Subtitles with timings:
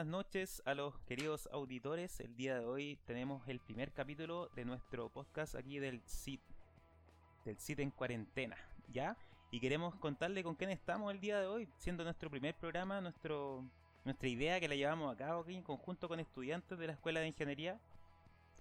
[0.00, 2.20] buenas noches a los queridos auditores.
[2.20, 6.40] El día de hoy tenemos el primer capítulo de nuestro podcast aquí del CIT,
[7.44, 8.56] del CIT en cuarentena,
[8.90, 9.14] ¿ya?
[9.50, 13.62] Y queremos contarle con quién estamos el día de hoy, siendo nuestro primer programa, nuestro,
[14.06, 17.20] nuestra idea que la llevamos a cabo aquí en conjunto con estudiantes de la Escuela
[17.20, 17.78] de Ingeniería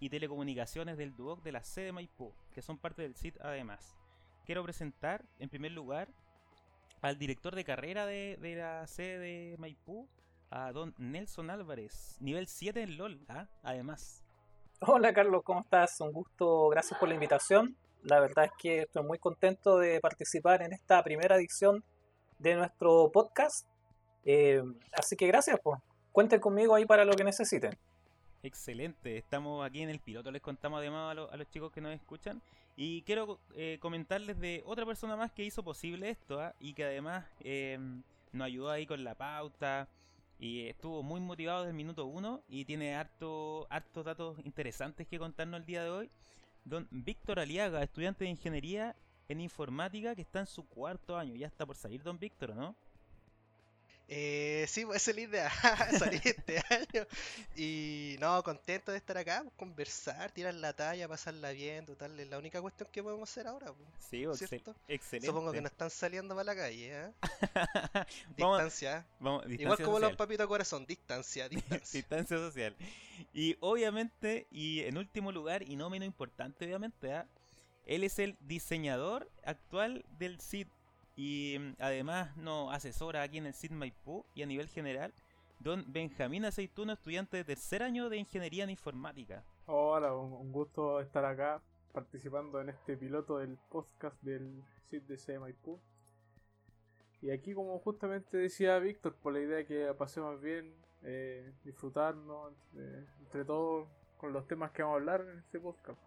[0.01, 3.95] y Telecomunicaciones del DUOC de la sede de Maipú, que son parte del CIT además.
[4.45, 6.09] Quiero presentar, en primer lugar,
[6.99, 10.09] al director de carrera de, de la sede de Maipú,
[10.52, 13.48] a don Nelson Álvarez, nivel 7 en LOL, ¿ah?
[13.63, 14.23] además.
[14.81, 15.99] Hola Carlos, ¿cómo estás?
[16.02, 17.76] Un gusto, gracias por la invitación.
[18.03, 21.84] La verdad es que estoy muy contento de participar en esta primera edición
[22.38, 23.68] de nuestro podcast.
[24.23, 25.79] Eh, así que gracias, pues.
[26.12, 27.77] Cuenten conmigo ahí para lo que necesiten.
[28.41, 31.93] Excelente, estamos aquí en el piloto, les contamos además a, a los chicos que nos
[31.93, 32.41] escuchan.
[32.77, 36.55] Y quiero eh, comentarles de otra persona más que hizo posible esto ¿ah?
[36.62, 37.77] y que además eh,
[38.32, 39.90] nos ayudó ahí con la pauta,
[40.40, 45.20] y estuvo muy motivado desde el minuto uno y tiene harto, hartos datos interesantes que
[45.20, 46.09] contarnos el día de hoy.
[46.63, 48.95] Don Víctor Aliaga, estudiante de ingeniería
[49.27, 51.35] en informática que está en su cuarto año.
[51.35, 52.76] Ya está por salir don Víctor, ¿no?
[54.12, 55.52] Eh, sí, pues esa es la idea,
[55.99, 57.05] salir este año.
[57.55, 62.27] Y no, contento de estar acá, pues, conversar, tirar la talla, pasarla bien, total, es
[62.27, 63.71] la única cuestión que podemos hacer ahora.
[63.71, 64.75] Pues, sí, ¿cierto?
[64.88, 65.28] excelente.
[65.28, 67.12] Supongo que no están saliendo para la calle, ¿eh?
[68.35, 69.06] distancia.
[69.19, 69.63] Vamos, distancia.
[69.63, 72.00] Igual como los papitos corazón, distancia, distancia.
[72.00, 72.75] distancia social.
[73.31, 77.23] Y obviamente, y en último lugar, y no menos importante, obviamente, ¿eh?
[77.85, 80.78] él es el diseñador actual del sitio
[81.19, 85.13] y mm, además nos asesora aquí en el CID Maipú y a nivel general,
[85.59, 89.44] don Benjamín Aceituno, estudiante de tercer año de Ingeniería en Informática.
[89.66, 91.61] Hola, un gusto estar acá
[91.91, 95.77] participando en este piloto del podcast del CID de Maipú.
[97.21, 102.99] Y aquí, como justamente decía Víctor, por la idea que pasemos bien, eh, disfrutarnos entre,
[103.19, 105.99] entre todos con los temas que vamos a hablar en este podcast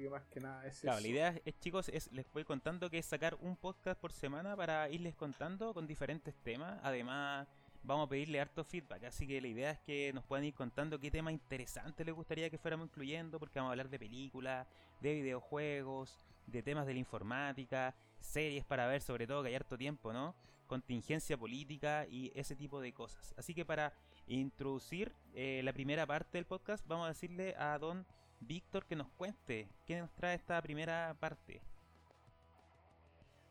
[0.00, 2.98] que más que nada es Claro, la idea es, chicos, es, les voy contando que
[2.98, 6.80] es sacar un podcast por semana para irles contando con diferentes temas.
[6.82, 7.46] Además,
[7.82, 9.04] vamos a pedirle harto feedback.
[9.04, 12.50] Así que la idea es que nos puedan ir contando qué tema interesante les gustaría
[12.50, 14.66] que fuéramos incluyendo, porque vamos a hablar de películas,
[15.00, 19.78] de videojuegos, de temas de la informática, series para ver, sobre todo que hay harto
[19.78, 20.34] tiempo, ¿no?
[20.66, 23.34] Contingencia política y ese tipo de cosas.
[23.36, 23.92] Así que para
[24.26, 28.06] introducir eh, la primera parte del podcast, vamos a decirle a Don
[28.46, 31.60] Víctor que nos cuente qué nos trae esta primera parte.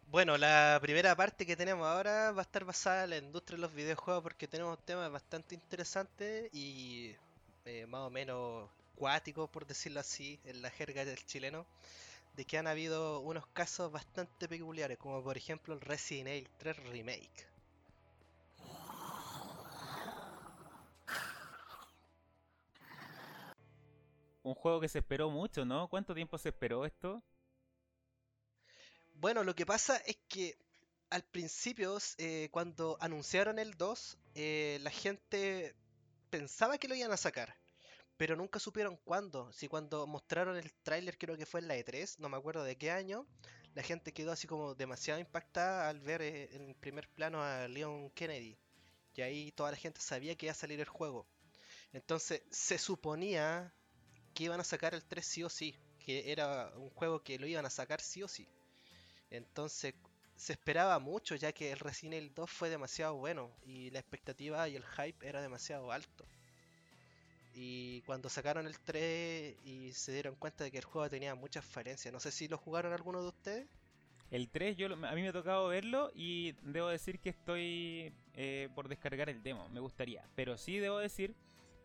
[0.08, 3.62] Bueno, la primera parte que tenemos ahora va a estar basada en la industria de
[3.62, 7.16] los videojuegos porque tenemos temas bastante interesantes y
[7.66, 11.66] eh, más o menos cuáticos, por decirlo así, en la jerga del chileno,
[12.36, 16.78] de que han habido unos casos bastante peculiares, como por ejemplo el Resident Evil 3
[16.90, 17.53] Remake.
[24.44, 25.88] Un juego que se esperó mucho, ¿no?
[25.90, 27.24] ¿Cuánto tiempo se esperó esto?
[29.16, 30.58] Bueno, lo que pasa es que
[31.10, 35.76] al principio, eh, cuando anunciaron el 2, eh, la gente
[36.30, 37.56] pensaba que lo iban a sacar,
[38.18, 39.52] pero nunca supieron cuándo.
[39.54, 42.78] Si cuando mostraron el tráiler, creo que fue en la E3, no me acuerdo de
[42.78, 43.28] qué año,
[43.76, 48.10] la gente quedó así como demasiado impactada al ver eh, en primer plano a Leon
[48.12, 48.58] Kennedy.
[49.16, 51.28] Y ahí toda la gente sabía que iba a salir el juego.
[51.92, 53.74] Entonces se suponía
[54.34, 57.48] que iban a sacar el 3 sí o sí, que era un juego que lo
[57.48, 58.48] iban a sacar sí o sí.
[59.30, 59.94] Entonces
[60.36, 64.68] se esperaba mucho ya que el Resident Evil 2 fue demasiado bueno y la expectativa
[64.68, 66.26] y el hype era demasiado alto.
[67.56, 71.64] Y cuando sacaron el 3 y se dieron cuenta de que el juego tenía muchas
[71.64, 73.68] falencias, no sé si lo jugaron alguno de ustedes.
[74.32, 78.70] El 3 yo, a mí me ha tocado verlo y debo decir que estoy eh,
[78.74, 80.28] por descargar el demo, me gustaría.
[80.34, 81.36] Pero sí debo decir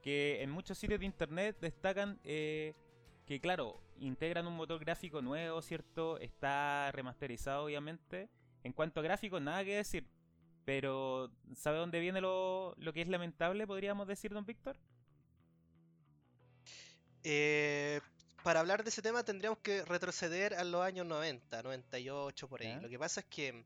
[0.03, 2.75] que en muchos sitios de internet destacan eh,
[3.27, 6.19] que, claro, integran un motor gráfico nuevo, ¿cierto?
[6.19, 8.29] Está remasterizado, obviamente.
[8.65, 10.07] En cuanto a gráficos, nada que decir.
[10.65, 14.77] Pero, ¿sabe dónde viene lo, lo que es lamentable, podríamos decir, don Víctor?
[17.25, 18.01] Eh,
[18.43, 22.81] para hablar de ese tema tendríamos que retroceder a los años 90, 98 por ahí.
[22.81, 23.65] Lo que pasa es que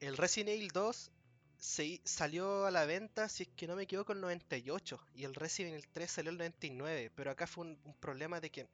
[0.00, 1.10] el Resident Evil 2
[1.58, 5.24] se, salió a la venta, si es que no me equivoco, en el 98 y
[5.24, 8.68] el Resident Evil 3 salió el 99, pero acá fue un, problema de que,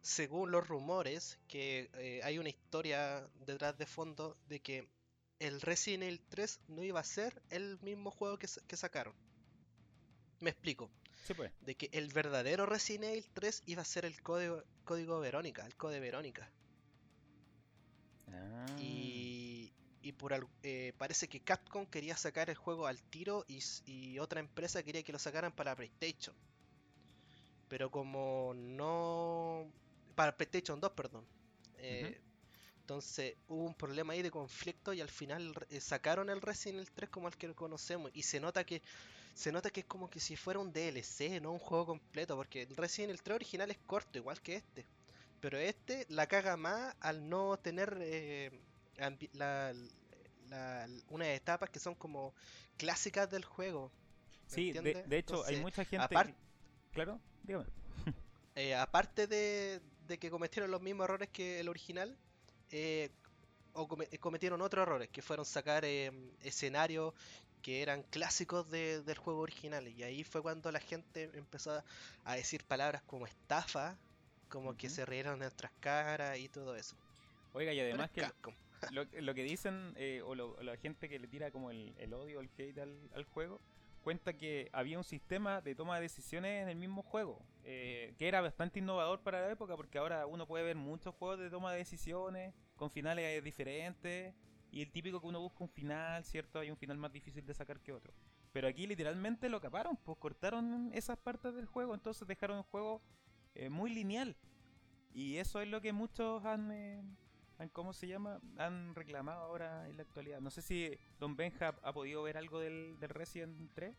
[0.00, 4.88] según los rumores, que eh, hay una historia detrás de fondo de que
[5.38, 9.14] el Resident Evil 3 no iba a ser el mismo juego que, que sacaron.
[10.40, 10.90] Me explico.
[11.36, 11.52] pues.
[11.60, 15.76] De que el verdadero Resident Evil 3 iba a ser el código, código Verónica, el
[15.76, 16.50] código Verónica.
[18.28, 18.66] Ah.
[20.02, 24.40] Y por al- eh, parece que Capcom quería sacar el juego al tiro y, otra
[24.40, 26.34] empresa quería que lo sacaran para PlayStation.
[27.68, 29.70] Pero como no...
[30.14, 31.24] Para PlayStation 2, perdón.
[31.78, 32.20] Eh,
[32.82, 36.90] Entonces hubo un problema ahí de conflicto y al final eh, sacaron el Resident Evil
[36.94, 38.82] 3 como el que lo conocemos y se nota que
[39.34, 42.62] se nota que es como que si fuera un DLC, no un juego completo, porque
[42.62, 44.86] el Resident Evil 3 original es corto, igual que este.
[45.40, 47.98] Pero este la caga más al no tener
[49.32, 49.72] la,
[50.48, 52.34] la- unas etapas que son como
[52.76, 53.90] clásicas del juego.
[54.50, 56.04] ¿me Sí, de, hecho, hay mucha gente.
[56.14, 56.34] apar- que-
[56.92, 57.66] Claro, dígame.
[58.56, 62.16] eh, aparte de, de que cometieron los mismos errores que el original,
[62.70, 63.10] eh,
[63.72, 66.10] o eh, cometieron otros errores, que fueron sacar eh,
[66.42, 67.14] escenarios
[67.62, 69.86] que eran clásicos de- del juego original.
[69.86, 71.82] Y ahí fue cuando la gente empezó
[72.24, 73.96] a- decir palabras como estafa,
[74.48, 76.96] como que se rieron de nuestras caras y todo eso.
[77.52, 78.22] Oiga, y además que.
[78.92, 82.12] Lo, lo que dicen, eh, o, lo- la gente que le tira como el, el
[82.14, 83.60] odio, el hate al, juego,
[84.02, 88.28] cuenta que había un sistema de toma de decisiones en el mismo juego, eh, que
[88.28, 91.72] era bastante innovador para la época, porque ahora uno puede ver muchos juegos de toma
[91.72, 94.34] de decisiones, con finales diferentes,
[94.72, 96.60] y el típico que uno busca un final, ¿cierto?
[96.60, 98.14] Hay un final más difícil de sacar que otro.
[98.52, 103.02] Pero aquí literalmente lo caparon, pues cortaron esas partes del juego, entonces dejaron el juego
[103.54, 104.36] eh, muy lineal.
[105.12, 107.02] Y eso es lo que muchos han, eh,
[107.68, 108.40] ¿cómo se llama?
[108.58, 110.40] Han reclamado ahora en la actualidad.
[110.40, 113.94] No sé si Don Benja ha podido ver algo del, del Resident 3.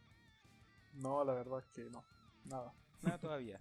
[0.96, 2.04] No, la verdad es que no.
[2.46, 2.74] Nada.
[3.04, 3.60] Nada todavía.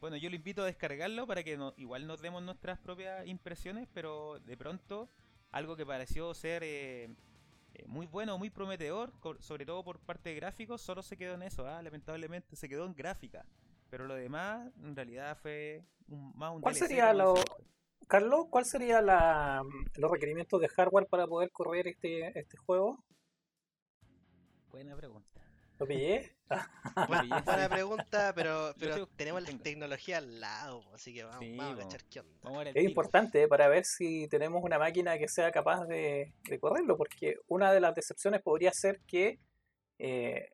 [0.00, 3.88] Bueno, yo lo invito a descargarlo para que no- igual nos demos nuestras propias impresiones,
[3.94, 5.08] pero de pronto
[5.52, 7.04] algo que pareció ser eh,
[7.74, 11.42] eh, muy bueno, muy prometedor, sobre todo por parte de gráficos, solo se quedó en
[11.42, 13.44] eso, ah, lamentablemente se quedó en gráfica.
[13.90, 17.34] Pero lo demás, en realidad, fue un- más un ¿Cuál DLC, sería lo-.
[18.08, 19.62] Carlos, ¿cuál sería la,
[19.96, 23.02] los requerimientos de hardware para poder correr este, este juego?
[24.70, 25.28] Buena pregunta.
[25.78, 26.36] ¿Lo pillé?
[26.50, 27.42] Bu- Belleza.
[27.44, 31.74] Buena pregunta, pero, pero tengo- tenemos la tecnología al lado, así que vamos, Sí, vamos
[31.80, 32.38] a cachar qué onda.
[32.42, 32.88] Vamos a Es tiro.
[32.88, 37.72] importante para ver si tenemos una máquina que sea capaz de, de correrlo, porque una
[37.72, 39.38] de las decepciones podría ser que,
[39.98, 40.50] eh,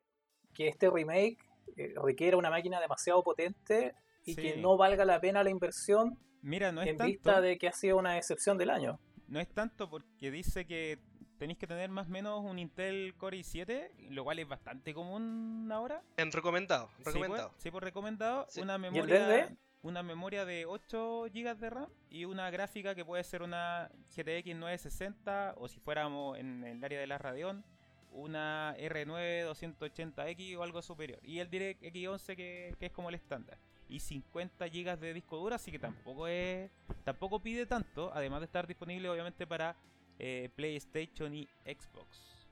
[0.54, 1.38] que este remake
[1.76, 3.94] eh, requiera una máquina demasiado potente
[4.24, 7.11] y que no valga la pena la inversión Mira, no es en tanto.
[7.12, 8.99] vista de que ha sido una decepción del año.
[9.26, 10.99] No es tanto porque dice que
[11.38, 15.69] tenéis que tener más o menos un Intel Core i7, lo cual es bastante común
[15.73, 16.02] ahora.
[16.17, 17.55] En recomendado, Sí, pues, recomendado.
[17.58, 18.46] Sí, por recomendado.
[18.49, 18.61] Sí.
[18.61, 23.43] Una memoria, una memoria de 8 GB de RAM y una gráfica que puede ser
[23.43, 27.64] una GTX 960 o si fuéramos en el área de la Radeon,
[28.11, 31.20] una R9 280X o algo superior.
[31.23, 33.58] Y el DirectX 11 que, que es como el estándar.
[33.88, 36.70] Y 50 GB de disco duro, así que tampoco es
[37.05, 39.76] tampoco pide tanto, además de estar disponible obviamente para
[40.19, 42.49] eh, PlayStation y Xbox.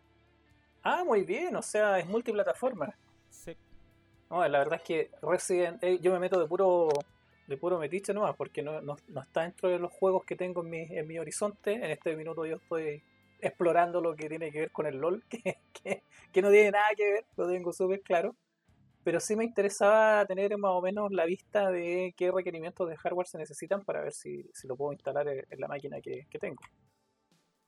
[0.83, 2.95] Ah, muy bien, o sea, es multiplataforma.
[3.29, 3.57] Sí.
[4.31, 6.89] No, la verdad es que Resident Evil, yo me meto de puro
[7.47, 10.63] de puro metiche nomás, porque no, no, no está dentro de los juegos que tengo
[10.63, 11.75] en mi, en mi horizonte.
[11.75, 13.03] En este minuto yo estoy
[13.41, 16.03] explorando lo que tiene que ver con el LOL, que, que,
[16.33, 18.35] que no tiene nada que ver, lo tengo súper claro.
[19.07, 23.29] Pero sí me interesaba tener más o menos la vista de qué requerimientos de hardware
[23.29, 26.61] se necesitan para ver si, si lo puedo instalar en la máquina que, que tengo.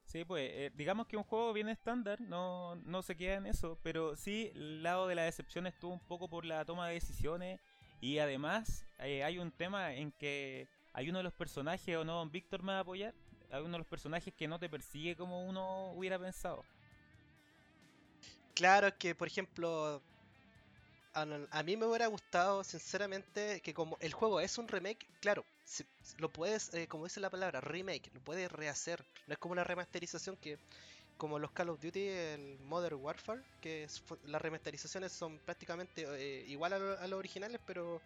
[0.02, 3.78] Sí, pues eh, digamos que un juego bien estándar, no, no se queda en eso,
[3.85, 7.61] pero sí el lado de la decepción estuvo un poco por la toma de decisiones
[8.00, 12.16] y además eh, hay un tema en que hay uno de los personajes, o no,
[12.16, 13.14] Don Víctor me va a apoyar,
[13.52, 16.64] hay uno de los personajes que no te persigue como uno hubiera pensado.
[18.54, 20.02] Claro que, por ejemplo,
[21.23, 25.47] a, mí me hubiera gustado, sinceramente, que como el juego es un remake, claro,
[26.19, 29.05] lo puedes, eh, como dice la palabra, remake, lo puedes rehacer.
[29.27, 30.59] No es como una remasterización que,
[31.17, 33.89] como los Call of Duty, el Modern Warfare, que
[34.25, 38.03] las remasterizaciones son prácticamente eh, igual a, lo- a los originales, pero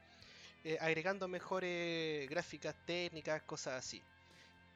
[0.64, 4.04] eh, agregando mejores gráficas, técnicas, cosas así.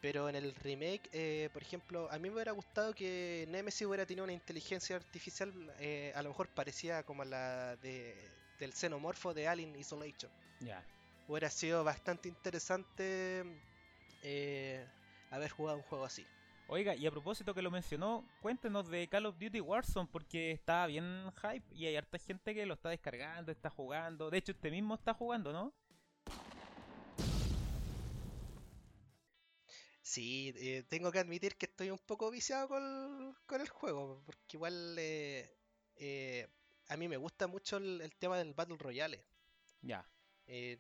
[0.06, 4.06] Pero en el remake, eh, por ejemplo, a mí me hubiera gustado que Nemesis hubiera
[4.06, 8.14] tenido una inteligencia artificial eh, a lo mejor parecida como la de,
[8.60, 10.30] del xenomorfo de Alien Isolation.
[10.60, 10.80] Ya.
[11.26, 13.42] Hubiera sido bastante interesante
[14.22, 14.86] eh,
[15.32, 16.25] haber jugado un juego así.
[16.68, 20.86] Oiga, y a propósito que lo mencionó, cuéntenos de Call of Duty Warzone porque está
[20.86, 24.30] bien hype y hay harta gente que lo está descargando, está jugando.
[24.30, 25.72] De hecho, usted mismo está jugando, ¿no?
[30.16, 34.56] Sí, eh, tengo que admitir que estoy un poco viciado con, con el juego, porque
[34.56, 35.54] igual eh,
[35.96, 36.49] eh,
[36.88, 39.23] a mí me gusta mucho el, el tema del Battle Royale.
[39.82, 40.08] Ya.
[40.46, 40.78] Eh,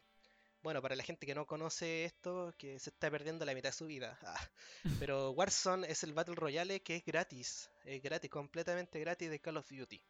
[0.62, 3.76] bueno, para la gente que no conoce esto, que se está perdiendo la mitad de
[3.76, 4.18] su vida.
[4.22, 4.40] Ah,
[5.10, 9.58] Pero Warzone es el Battle Royale que es gratis, es gratis, completamente gratis de Call
[9.58, 10.02] of Duty.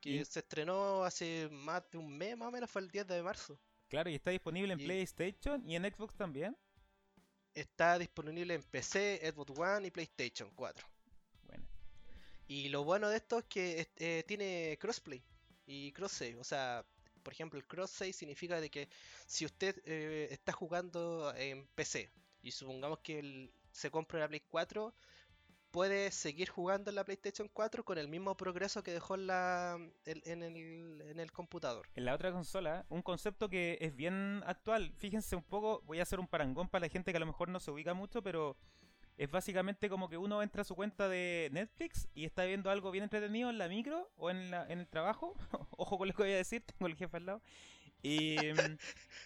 [0.00, 3.06] Que Y- se estrenó hace más de un mes, más o menos, fue el 10
[3.06, 3.60] de marzo.
[3.88, 6.56] Claro, y está disponible en Y- PlayStation y en Xbox también.
[7.54, 10.86] Está disponible en PC, Xbox One y PlayStation 4.
[11.46, 11.64] Bueno,
[12.48, 15.22] Y lo bueno de esto es que eh, tiene crossplay
[15.66, 16.38] y cross-save.
[16.40, 16.84] O sea,
[17.22, 18.88] por ejemplo, el cross-save significa de que
[19.26, 22.10] si usted eh, está jugando en PC
[22.42, 24.94] y supongamos que el- se compra la Play 4,
[25.72, 29.78] puede seguir jugando en la PlayStation 4 con el mismo progreso que dejó en, la,
[30.04, 31.88] en, el, en el computador.
[31.94, 34.92] en la otra consola, un concepto que es bien actual.
[34.98, 37.48] Fíjense un poco, voy a hacer un parangón para la gente que a lo mejor
[37.48, 38.56] no se ubica mucho, pero
[39.16, 42.90] es básicamente como que uno entra a su cuenta de Netflix y está viendo algo
[42.90, 45.34] bien entretenido en la micro o en, la, en el trabajo.
[45.76, 47.42] Ojo con lo que voy a decir, tengo el jefe al lado.
[48.02, 48.36] Y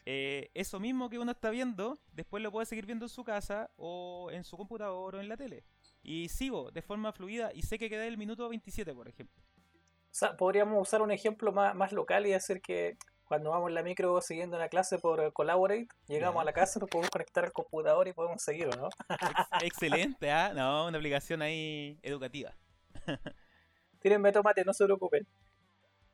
[0.06, 3.70] eh, eso mismo que uno está viendo, después lo puede seguir viendo en su casa
[3.76, 5.64] o en su computador o en la tele.
[6.08, 9.42] Y sigo de forma fluida y sé que queda el minuto 27, por ejemplo.
[9.42, 13.75] O sea, podríamos usar un ejemplo más, más local y decir que cuando vamos en
[13.75, 17.52] la micro siguiendo una clase por Collaborate, llegamos a la casa, nos podemos conectar al
[17.52, 18.88] computador y podemos seguir, ¿o ¿no?
[19.08, 20.52] Ex- excelente, ¿ah?
[20.54, 22.54] No, una aplicación ahí educativa.
[24.00, 25.26] Tírenme tomate, no se preocupen.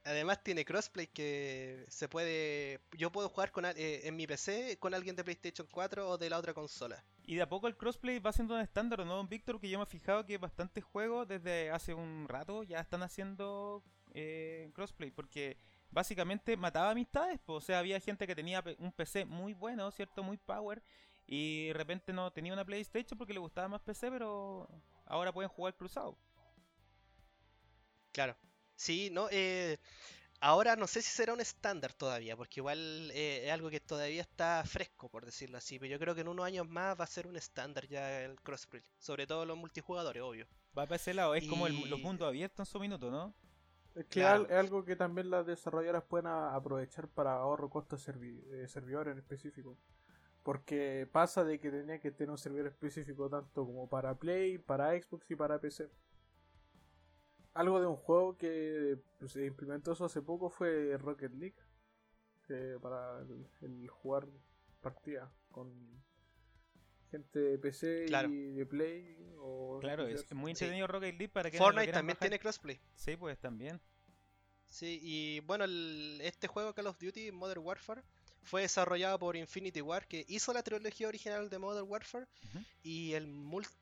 [0.04, 2.80] Además tiene crossplay que se puede...
[2.92, 6.28] Yo puedo jugar con, eh, en mi PC con alguien de PlayStation 4 o de
[6.28, 7.04] la otra consola.
[7.24, 9.60] Y de a poco el crossplay va siendo un estándar, ¿o ¿no, don Víctor?
[9.60, 13.84] Que yo me he fijado que bastantes juegos desde hace un rato ya están haciendo
[14.14, 15.56] eh, crossplay, porque
[15.90, 20.22] básicamente mataba amistades, o sea, había gente que tenía un PC muy bueno, ¿cierto?
[20.22, 20.82] Muy power,
[21.26, 24.68] y de repente no tenía una PlayStation porque le gustaba más PC, pero
[25.06, 26.18] ahora pueden jugar cruzado.
[28.12, 28.36] Claro.
[28.76, 29.78] Sí, no, eh,
[30.40, 34.22] ahora no sé si será un estándar todavía, porque igual eh, es algo que todavía
[34.22, 37.08] está fresco, por decirlo así, pero yo creo que en unos años más va a
[37.08, 40.46] ser un estándar ya el crossplay, sobre todo los multijugadores, obvio.
[40.76, 43.34] Va para ese lado, es como el- los mundos abiertos en su minuto, ¿no?
[43.94, 44.44] Es que Claro.
[44.48, 48.68] es algo que también las desarrolladoras pueden a- aprovechar para ahorro costo de servi- de
[48.68, 49.76] servidor en específico.
[50.44, 54.92] Porque pasa de que tenía que tener un servidor específico tanto como para Play, para
[55.00, 55.90] Xbox y para PC.
[57.54, 61.56] Algo de un juego que pues, se implementó eso hace poco fue Rocket League.
[62.46, 64.26] que para el, el jugar
[64.80, 66.02] partida con
[67.10, 68.28] gente de PC Claro.
[68.30, 69.16] y de Play.
[69.38, 70.64] O Claro, es muy Sí.
[70.64, 72.28] entretenido Rocket League para que Fortnite también bajar.
[72.28, 72.80] tiene crossplay.
[72.94, 73.80] Sí, pues también.
[74.66, 78.02] Sí, y bueno, el- este juego Call of Duty Modern Warfare
[78.42, 82.26] fue desarrollado por Infinity War, que hizo la trilogía original de Modern Warfare,
[82.82, 83.32] y el,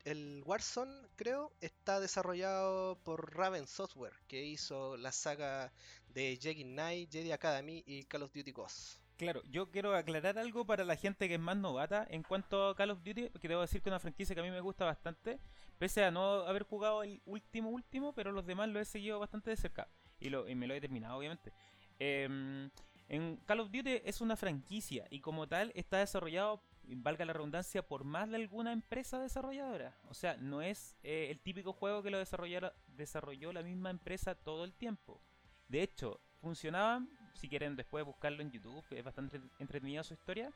[0.05, 5.71] el Warzone, creo, está desarrollado por Raven Software, que hizo la saga
[6.09, 8.99] de Jedi Knight, Jedi Academy y Call of Duty Ghosts.
[9.17, 12.75] Claro, yo quiero aclarar algo para la gente que es más novata en cuanto a
[12.75, 14.85] Call of Duty, porque debo decir que es una franquicia que a mí me gusta
[14.85, 15.39] bastante,
[15.77, 19.51] pese a no haber jugado el último último, pero los demás lo he seguido bastante
[19.51, 19.87] de cerca
[20.19, 21.51] y, lo, y me lo he terminado, obviamente.
[21.99, 22.71] Em,
[23.11, 27.85] en Call of Duty es una franquicia y como tal está desarrollado, valga la redundancia,
[27.85, 29.93] por más de alguna empresa desarrolladora.
[30.07, 34.63] O sea, no es eh, el típico juego que lo desarrolló la misma empresa todo
[34.63, 35.19] el tiempo.
[35.67, 40.49] De hecho, funcionaban, si quieren después buscarlo en YouTube, es bastante entretenida su historia.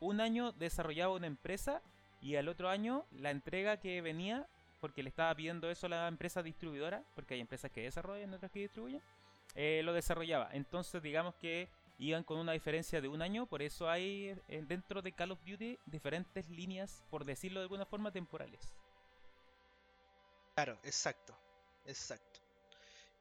[0.00, 1.82] Un año desarrollaba una empresa
[2.20, 4.48] y al otro año la entrega que venía,
[4.80, 8.50] porque le estaba pidiendo eso a la empresa distribuidora, porque hay empresas que desarrollan otras
[8.50, 9.00] que distribuyen,
[9.54, 10.48] eh, lo desarrollaba.
[10.52, 11.68] Entonces digamos que
[11.98, 15.40] iban con una diferencia de un año, por eso hay eh, dentro de Call of
[15.44, 18.74] Duty diferentes líneas, por decirlo de alguna forma, temporales.
[20.54, 21.34] Claro, exacto,
[21.84, 22.40] exacto.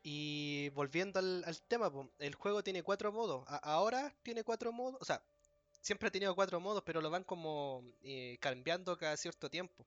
[0.03, 3.43] Y volviendo al, al tema, el juego tiene cuatro modos.
[3.47, 5.21] A- ahora tiene cuatro modos, o sea,
[5.81, 9.85] siempre ha tenido cuatro modos, pero lo van como eh, cambiando cada cierto tiempo.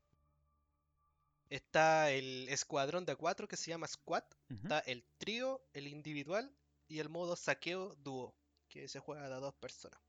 [1.51, 6.51] Está el escuadrón de cuatro que se llama Squad, está el trío, el individual
[6.89, 8.35] y el modo saqueo dúo,
[8.75, 10.01] que se juega de a dos personas.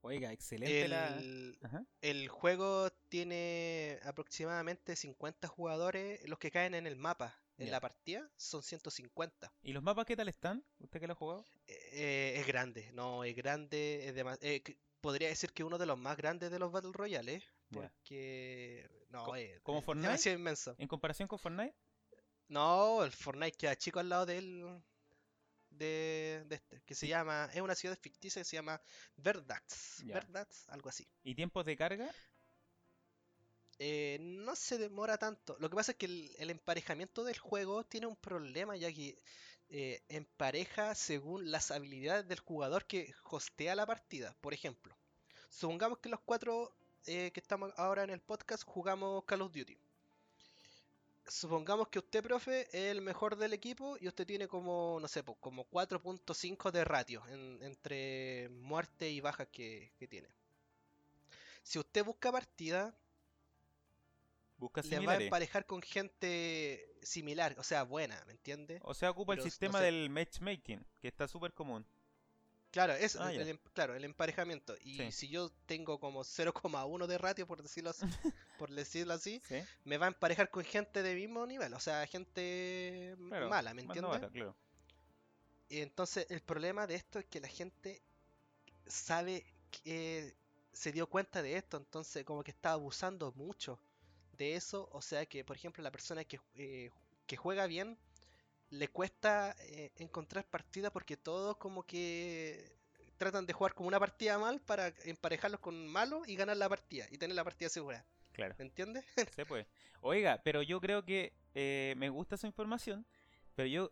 [0.00, 1.18] Oiga, excelente la...
[1.18, 1.84] El, Ajá.
[2.00, 7.38] el juego tiene aproximadamente 50 jugadores, los que caen en el mapa.
[7.58, 9.50] En la partida son 150.
[9.62, 10.62] ¿Y los mapas qué tal están?
[10.78, 11.44] ¿Usted que lo ha jugado?
[11.66, 14.62] Eh, es grande, no, es grande, es dema- eh,
[15.00, 17.80] podría decir que uno de los más grandes de los Battle Royale, Ya.
[17.80, 18.86] porque...
[19.08, 20.06] No, Co- es, como es Fortnite?
[20.08, 20.74] demasiado inmenso.
[20.78, 21.74] En comparación con Fortnite,
[22.48, 24.82] No, el Fortnite queda chico al lado del...
[25.76, 28.80] De, de este, que se llama, es una ciudad ficticia que se llama
[29.16, 30.02] Verdax.
[30.04, 31.06] Verdax, algo así.
[31.22, 32.10] ¿y tiempos de carga?
[33.78, 35.56] Eh, no se demora tanto.
[35.60, 39.18] Lo que pasa es que el, el emparejamiento del juego tiene un problema ya que
[39.68, 44.34] eh, empareja según las habilidades del jugador que hostea la partida.
[44.40, 44.96] Por ejemplo,
[45.50, 46.72] supongamos que los cuatro
[47.06, 49.76] eh, que estamos ahora en el podcast jugamos Call of Duty.
[51.28, 55.22] Supongamos que usted, profe, es el mejor del equipo y usted tiene como, no sé,
[55.40, 60.28] como 4.5 de ratio en- entre muerte y bajas que, que tiene.
[61.62, 62.96] Si usted busca partida,
[64.58, 68.82] Busca le va a emparejar con gente similar, o sea, buena, ¿me entiende?
[68.82, 69.82] O sea, ocupa el no sistema sé.
[69.82, 71.84] del matchmaking, que está súper común.
[72.76, 73.48] Claro, es Ah, el, ya.
[73.48, 74.74] em- claro, el emparejamiento.
[74.82, 75.12] Y Sí.
[75.12, 78.02] si yo tengo como 0,1 de ratio, por decirlo así,
[78.58, 79.66] por decirlo así, ¿Sí?
[79.84, 83.82] me va a emparejar con gente de mismo nivel, o sea, gente Claro, mala, ¿me
[83.82, 84.02] entiendes?
[84.02, 84.56] novata, claro.
[85.68, 88.02] Y entonces el problema de esto es que la gente
[88.86, 90.36] sabe que
[90.72, 93.80] se dio cuenta de esto, entonces como que está abusando mucho
[94.38, 96.90] de eso, o sea que por ejemplo la persona que, eh,
[97.26, 97.98] que juega bien
[98.70, 102.76] le cuesta eh, encontrar partida porque todos como que
[103.16, 107.06] tratan de jugar como una partida mal para emparejarlos con malos y ganar la partida
[107.10, 108.54] y tener la partida segura, Claro.
[108.58, 109.04] ¿me entiendes?
[109.34, 109.66] Se puede.
[110.02, 113.06] Oiga, pero yo creo que eh, me gusta esa información,
[113.54, 113.90] pero yo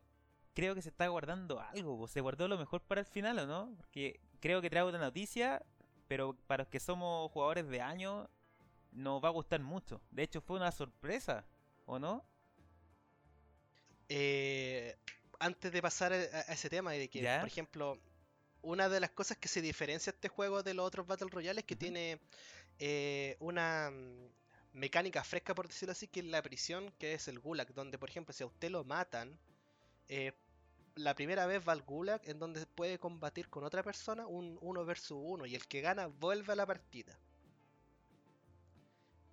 [0.54, 2.06] creo que se está guardando algo, po.
[2.06, 3.74] se guardó lo mejor para el final, ¿o no?
[3.78, 5.64] Porque creo que trae una noticia,
[6.06, 8.28] pero para los que somos jugadores de año
[8.92, 10.00] nos va a gustar mucho.
[10.10, 11.46] De hecho, fue una sorpresa,
[11.86, 12.24] ¿o no?
[14.08, 14.96] Eh,
[15.38, 17.40] antes de pasar a, a ese tema y de que, ¿Ya?
[17.40, 17.98] por ejemplo,
[18.64, 21.66] una de las cosas que se diferencia este juego de los otros Battle Royale es
[21.66, 22.18] que tiene
[22.78, 27.38] eh, una mm, mecánica fresca, por decirlo así, que es la prisión, que es el
[27.38, 29.38] Gulag, donde, por ejemplo, si a usted lo matan,
[30.08, 30.32] eh,
[30.96, 34.84] la primera vez va al Gulag, en donde puede combatir con otra persona un uno
[34.84, 37.18] versus uno, y el que gana vuelve a la partida.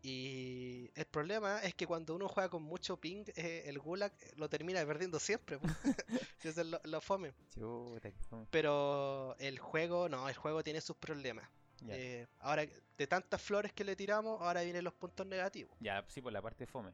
[0.03, 4.49] Y el problema es que cuando uno juega con mucho ping, eh, el Gulag lo
[4.49, 5.59] termina perdiendo siempre.
[6.43, 7.33] es lo, lo fome.
[7.53, 8.09] Chuta,
[8.49, 11.47] Pero el juego, no, el juego tiene sus problemas.
[11.89, 12.65] Eh, ahora,
[12.97, 15.75] de tantas flores que le tiramos, ahora vienen los puntos negativos.
[15.79, 16.93] ya, sí, por la parte fome.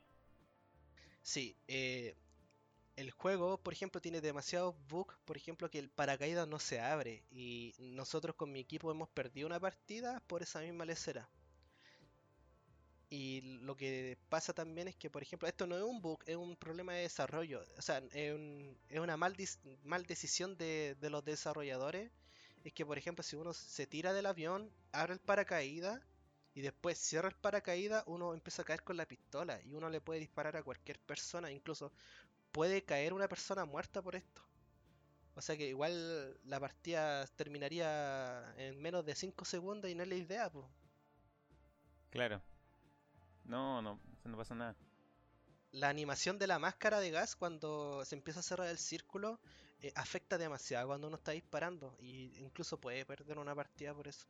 [1.21, 2.15] Sí, eh,
[2.95, 7.23] el juego, por ejemplo, tiene demasiados bugs, por ejemplo, que el paracaídas no se abre.
[7.32, 11.29] Y nosotros con mi equipo hemos perdido una partida por esa misma lecera.
[13.10, 16.36] Y lo que pasa también es que, por ejemplo, esto no es un bug, es
[16.36, 17.63] un problema de desarrollo.
[17.78, 19.36] O sea, es, un- es una mal,
[20.08, 22.12] decisión de, de los desarrolladores.
[22.63, 26.02] Es que, por ejemplo, si uno se tira del avión, abre el paracaídas
[26.54, 30.02] y después cierra el paracaídas, uno empieza a caer con la pistola y uno le
[30.02, 31.52] puede disparar a cualquier persona.
[31.52, 31.93] Incluso
[32.52, 34.43] puede caer una persona muerta por esto.
[35.36, 40.10] O sea que igual la partida terminaría en menos de 5 segundos y no es
[40.10, 40.65] la idea, pues.
[42.10, 42.41] Claro.
[43.47, 44.75] No, no, no pasa nada.
[45.71, 49.39] la animación de la máscara de gas cuando se empieza a cerrar el círculo
[49.81, 54.25] eh, afecta demasiado cuando uno está disparando y incluso puede perder una partida por eso.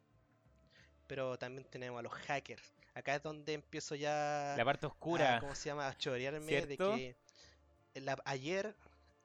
[1.08, 2.73] Pero también tenemos a los hackers.
[2.93, 5.39] Acá es donde empiezo ya La parte a, oscura.
[5.39, 5.88] ¿cómo se llama?
[5.88, 7.15] a chorearme de que
[8.01, 8.75] la- ayer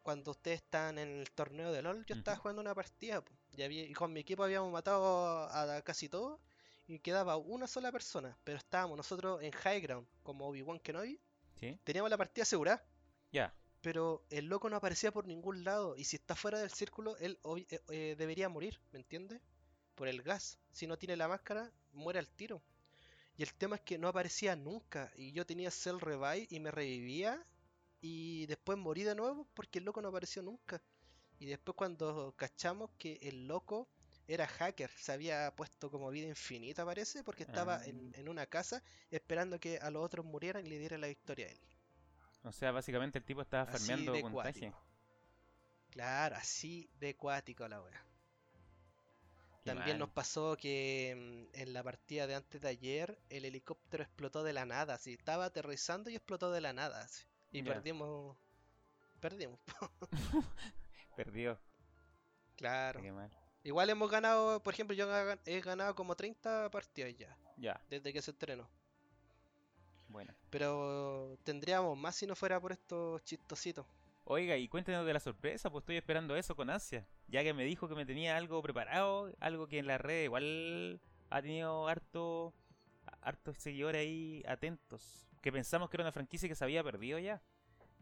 [0.03, 3.63] cuando ustedes están en el torneo de LOL, yo estaba jugando una partida po, y,
[3.63, 6.41] había- y con mi equipo habíamos matado a, a casi todos
[6.87, 11.19] y quedaba una sola persona, pero estábamos nosotros en high ground como Obi-Wan Kenobi,
[11.61, 11.79] ¿Sí?
[11.85, 12.85] teníamos la partida asegurada
[13.31, 13.55] Ya.
[13.81, 15.97] pero el loco no aparecía por ningún lado.
[15.97, 17.39] Y si está fuera del círculo, él
[17.71, 19.41] eh, eh, debería morir, ¿me entiendes?
[19.95, 20.59] Por el gas.
[20.73, 22.63] Si no tiene la máscara, muere al tiro.
[23.37, 25.11] Y el tema es que no aparecía nunca.
[25.17, 27.45] Y yo tenía Cell Revive y me revivía.
[28.01, 30.83] Y después morí de nuevo porque el loco no apareció nunca.
[31.39, 33.89] Y después cuando cachamos que el loco
[34.35, 38.17] era hacker, se había puesto como vida infinita parece, porque estaba en, Ah.
[38.17, 41.51] en una casa esperando que a los otros murieran y le diera la victoria a
[41.51, 41.61] él.
[42.45, 44.75] O sea, básicamente el tipo estaba farmeando cuático.
[45.91, 48.05] Claro, así de cuático la wea.
[49.63, 54.03] Qué También nos pasó que mm, en la partida de antes de ayer el helicóptero
[54.05, 57.25] explotó de la nada, así estaba aterrizando y explotó de la nada, así.
[57.53, 58.37] Y perdimos.
[59.21, 59.61] Perdimos,
[61.15, 61.59] Perdió.
[62.57, 63.01] claro.
[63.01, 63.31] Qué mal.
[63.65, 67.81] Igual hemos ganado, por ejemplo, yo he gan- he ganado como 30 partidas ya, Ya,
[67.89, 68.69] desde que se estrenó.
[70.09, 70.35] bueno.
[70.51, 73.87] Pero tendríamos más si no fuera por estos chistositos.
[74.25, 77.07] Oiga, y cuéntenos de la sorpresa, pues estoy esperando eso con ansia.
[77.29, 81.01] Ya que me dijo que me tenía algo preparado, algo que en la red igual
[81.31, 82.53] ha tenido harto,
[83.23, 85.27] hartos seguidores ahí atentos.
[85.41, 87.41] Que pensamos que era una franquicia que se había perdido ya.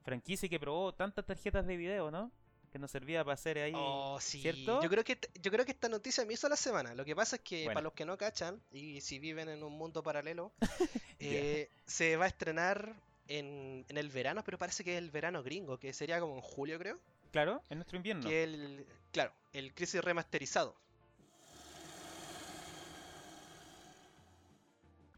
[0.02, 2.30] Franquicia que probó tantas tarjetas de video, ¿no?
[2.72, 3.72] Que nos servía para hacer ahí.
[3.74, 4.40] Oh, sí.
[4.40, 4.80] ¿cierto?
[4.82, 6.94] Yo creo que yo creo que esta noticia me hizo la semana.
[6.94, 7.74] Lo que pasa es que Bueno.
[7.74, 10.52] para los que no cachan y si viven en un mundo paralelo,
[11.18, 12.94] eh, se va a estrenar
[13.26, 16.42] en, en el verano, pero parece que es el verano gringo, que sería como en
[16.42, 16.98] julio, creo.
[17.32, 18.28] Claro, en nuestro invierno.
[18.28, 20.76] que el, claro, el Crisis remasterizado.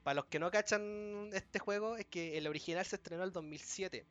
[0.03, 4.05] Para los que no cachan este juego, es que el original se estrenó el 2007.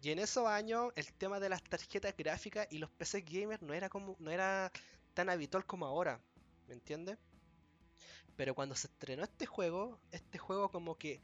[0.00, 3.74] Y en esos años el tema de las tarjetas gráficas y los PC gamers no
[3.74, 4.70] era como no era
[5.14, 6.20] tan habitual como ahora,
[6.68, 7.18] ¿me entiendes?
[8.36, 11.20] Pero cuando se estrenó este juego, este juego como que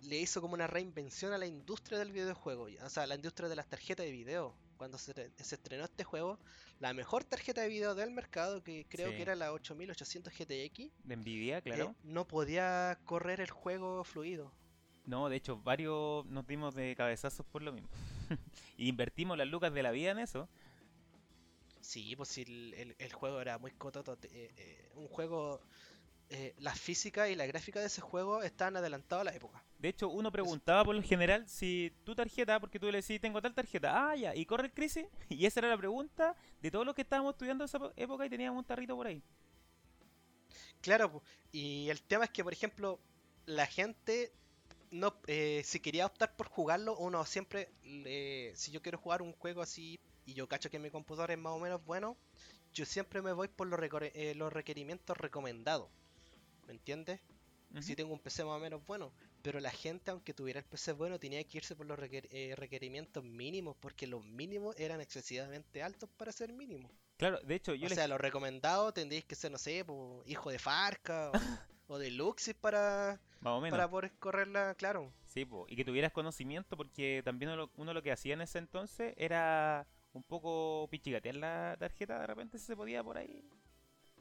[0.00, 3.56] le hizo como una reinvención a la industria del videojuego, o sea, la industria de
[3.56, 4.56] las tarjetas de video.
[4.76, 6.40] Cuando se, se estrenó este juego,
[6.80, 9.16] la mejor tarjeta de video del mercado, que creo Sí.
[9.16, 11.94] que era la 8800 GTX, De Nvidia, eh, claro.
[12.02, 14.52] no podía correr el juego fluido.
[15.06, 17.88] No, de hecho, varios nos dimos de cabezazos por lo mismo.
[18.78, 20.48] invertimos las lucas de la vida en eso.
[21.80, 24.14] Sí, pues sí, el, el- el juego era muy cototo.
[24.24, 25.60] eh, eh, un juego.
[26.30, 29.64] eh, la física y la gráfica de ese juego estaban adelantados a la época.
[29.78, 33.40] De hecho, uno preguntaba por lo general si tu tarjeta, porque tú le decís, tengo
[33.42, 35.06] tal tarjeta, ah, ya, y corre el crisis.
[35.28, 38.30] Y esa era la pregunta de todos los que estábamos estudiando esa po- época y
[38.30, 39.22] teníamos un tarrito por ahí.
[40.80, 43.00] Claro, y el tema es que, por ejemplo,
[43.46, 44.32] la gente.
[44.94, 47.68] No, eh, si quería optar por jugarlo, uno siempre,
[48.54, 51.52] si yo quiero jugar un juego así y yo cacho que mi computador es más
[51.52, 52.16] o menos bueno,
[52.72, 55.88] yo siempre me voy por los, eh, los requerimientos recomendados.
[56.66, 57.20] ¿Me entiendes?
[57.80, 59.10] si tengo un PC más o menos bueno.
[59.42, 62.54] Pero la gente, aunque tuviera el PC bueno, tenía que irse por los requer- eh,
[62.56, 66.92] requerimientos mínimos, porque los mínimos eran excesivamente altos para ser mínimos.
[67.16, 70.22] Claro, de hecho, yo o les sea, los recomendados tendríais que ser, no sé, po,
[70.26, 71.32] hijo de Farca o,
[71.88, 73.76] o de Luxis para, más o menos.
[73.78, 75.12] para poder correrla, claro.
[75.26, 78.58] Sí, po, y que tuvieras conocimiento, porque también uno, uno lo que hacía en ese
[78.58, 83.44] entonces era un poco pichigatear la tarjeta, de repente si se podía por ahí.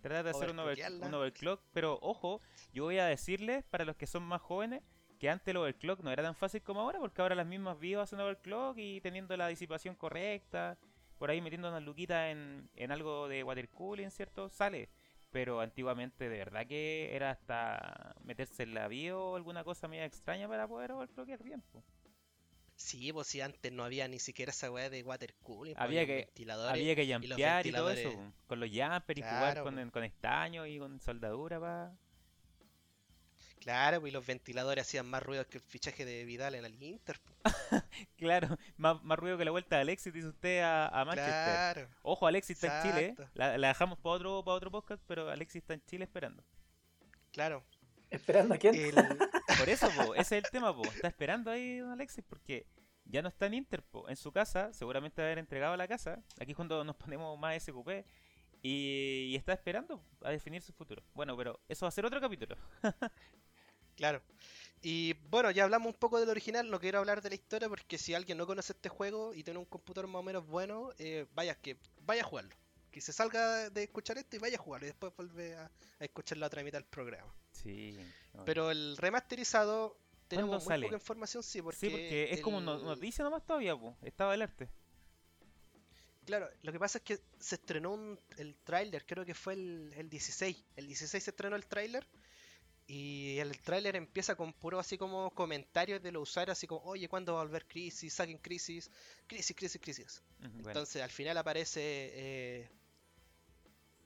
[0.02, 2.42] Tratar de hacer un, over- un overclock, pero ojo,
[2.74, 4.84] yo voy a decirles, para los que son más jóvenes,
[5.20, 8.04] que antes el overclock no era tan fácil como ahora, porque ahora las mismas BIOS
[8.04, 10.78] hacen overclock y teniendo la disipación correcta,
[11.18, 14.50] por ahí metiendo unas luquitas en, en algo de water cooling, ¿cierto?
[14.50, 14.90] Sale.
[15.34, 20.06] Pero antiguamente de verdad que era hasta meterse en la BIOS o alguna cosa media
[20.06, 21.62] extraña para poder overclockear bien.
[21.72, 21.84] po.
[22.76, 26.06] Sí, pues si antes no había ni siquiera esa weá de water cooling, pues, Había
[26.06, 26.30] que-.
[26.70, 29.92] Había que jumpear y, todo eso, po, con los jumpers y jugar con, po.
[29.92, 31.98] con estaño y con soldadura pa.
[33.64, 36.82] Claro, pues y los ventiladores hacían más ruido que el fichaje de Vidal en el
[36.84, 37.20] Inter.
[38.18, 41.34] Claro, más, más ruido que la vuelta de Alexis, dice usted a, a Manchester.
[41.34, 41.90] Claro.
[42.02, 43.28] Ojo, Alexis está en Chile, ¿eh?
[43.34, 46.44] La, la dejamos para otro, para otro podcast, pero Alexis está en Chile esperando.
[47.32, 47.64] Claro.
[48.10, 48.76] ¿Esperando a quién?
[48.76, 48.94] El,
[49.60, 50.84] Por eso, po, ese es el tema, po.
[50.84, 52.68] está esperando ahí don Alexis, porque
[53.06, 54.08] ya no está en Inter, po.
[54.10, 57.38] en su casa, seguramente va a haber entregado la casa, aquí es cuando nos ponemos
[57.40, 58.06] más SQP,
[58.62, 61.04] y, y está esperando a definir su futuro.
[61.14, 62.56] Bueno, pero eso va a ser otro capítulo.
[63.96, 64.22] Claro.
[64.82, 67.98] Y bueno, ya hablamos un poco del original, no quiero hablar de la historia porque
[67.98, 71.26] si alguien no conoce este juego y tiene un computador más o menos bueno, eh,
[71.34, 72.56] vaya que vaya a jugarlo.
[72.92, 75.66] Que se salga de escuchar esto y vaya a jugarlo y después vuelve a,
[76.00, 77.34] a escuchar la otra mitad del programa.
[77.54, 77.98] Sí.
[78.34, 80.86] no, Pero el remasterizado tenemos muy sale?
[80.88, 83.96] poca información, sí, porque, sí, porque es como el- noticia nomás todavía, po.
[84.02, 84.70] estaba el arte.
[86.26, 89.94] Claro, lo que pasa es que se estrenó un- el tráiler, creo que fue el,
[89.96, 90.64] el 16.
[90.78, 92.08] El 16 se estrenó el tráiler
[92.88, 97.08] y el tráiler empieza con puro así como comentarios de los usuarios, así como, oye,
[97.08, 98.14] ¿cuándo va a volver Crisis?
[98.14, 98.92] Saquen Crisis,
[99.28, 100.24] Crisis, Crisis, Crisis.
[100.42, 102.70] Entonces al final aparece, eh,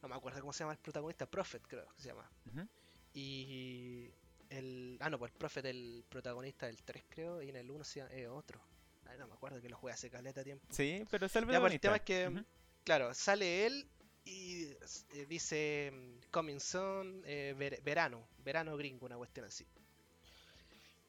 [0.01, 2.29] no me acuerdo cómo se llama el protagonista, Prophet creo que se llama.
[2.53, 2.67] Ujú.
[3.13, 4.11] Y
[4.49, 7.83] el, ah no, pues el Prophet el protagonista del 3 creo, y en el 1
[7.83, 8.61] se llama, eh, otro.
[9.07, 10.67] Ay, no me acuerdo que lo juega hace caleta tiempo.
[10.69, 12.43] Sí, pero es el Ya, pues, el tema es que,
[12.83, 13.89] claro, sale él
[14.27, 14.63] y
[15.13, 19.65] eh, dice mm, Coming Soon, eh, ver- verano, verano gringo, una cuestión así.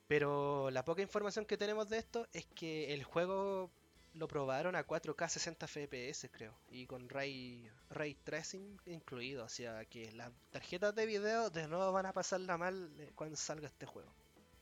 [0.07, 3.71] Pero la poca información que tenemos de esto es que el juego
[4.15, 9.85] lo probaron a 4K 60 FPS, creo, y con ray, ray tracing incluido, o sea
[9.85, 13.87] que las tarjetas de video de nuevo van a pasarla mal eh, cuando salga este
[13.87, 14.13] juego.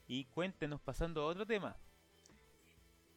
[0.09, 1.77] Y cuéntenos, pasando a otro tema.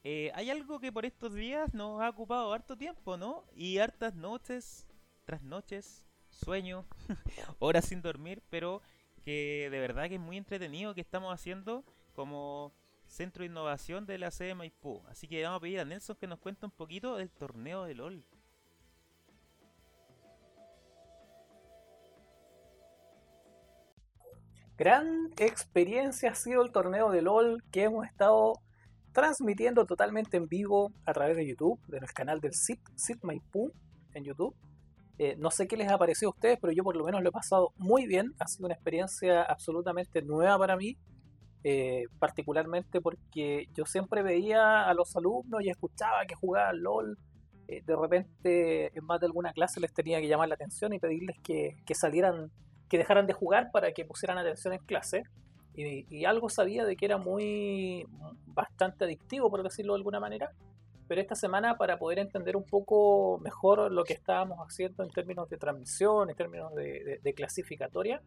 [0.04, 3.45] Eh, hay algo que por estos días nos ha ocupado harto tiempo, ¿no?
[3.56, 4.86] Y hartas noches,
[5.29, 6.87] tras noches, sueño,
[7.59, 8.81] horas sin dormir, pero
[9.23, 12.73] que de verdad que es muy entretenido que estamos haciendo como
[13.05, 15.03] centro de innovación de la sede de Maipú.
[15.07, 17.93] Así que vamos a pedir a Nelson que nos cuente un poquito del torneo de
[17.93, 18.25] LOL.
[24.79, 28.53] Gran experiencia ha sido el torneo de LOL que hemos estado
[29.11, 33.71] transmitiendo totalmente en vivo a través de YouTube, de nuestro canal del SIT, SIT Maipú
[34.15, 34.55] en YouTube.
[35.21, 37.27] Eh, no sé qué les ha parecido a ustedes, pero yo por lo menos lo
[37.27, 38.34] he pasado muy bien.
[38.39, 40.97] Ha sido una experiencia absolutamente nueva para mí,
[41.65, 47.17] eh, particularmente porque yo siempre veía a los alumnos y escuchaba que jugaban LOL
[47.67, 50.99] eh, de repente en más de alguna clase les tenía que llamar la atención y
[50.99, 52.49] pedirles que, salieran,
[52.89, 55.23] que dejaran de jugar para que pusieran atención en clase.
[55.75, 58.05] Y, y algo sabía de que era muy
[58.47, 60.51] bastante adictivo, por decirlo de alguna manera.
[61.10, 65.50] Pero esta semana, para poder entender un poco mejor lo que estábamos haciendo en términos
[65.50, 68.22] de transmisión, en términos de, de- de clasificatoria,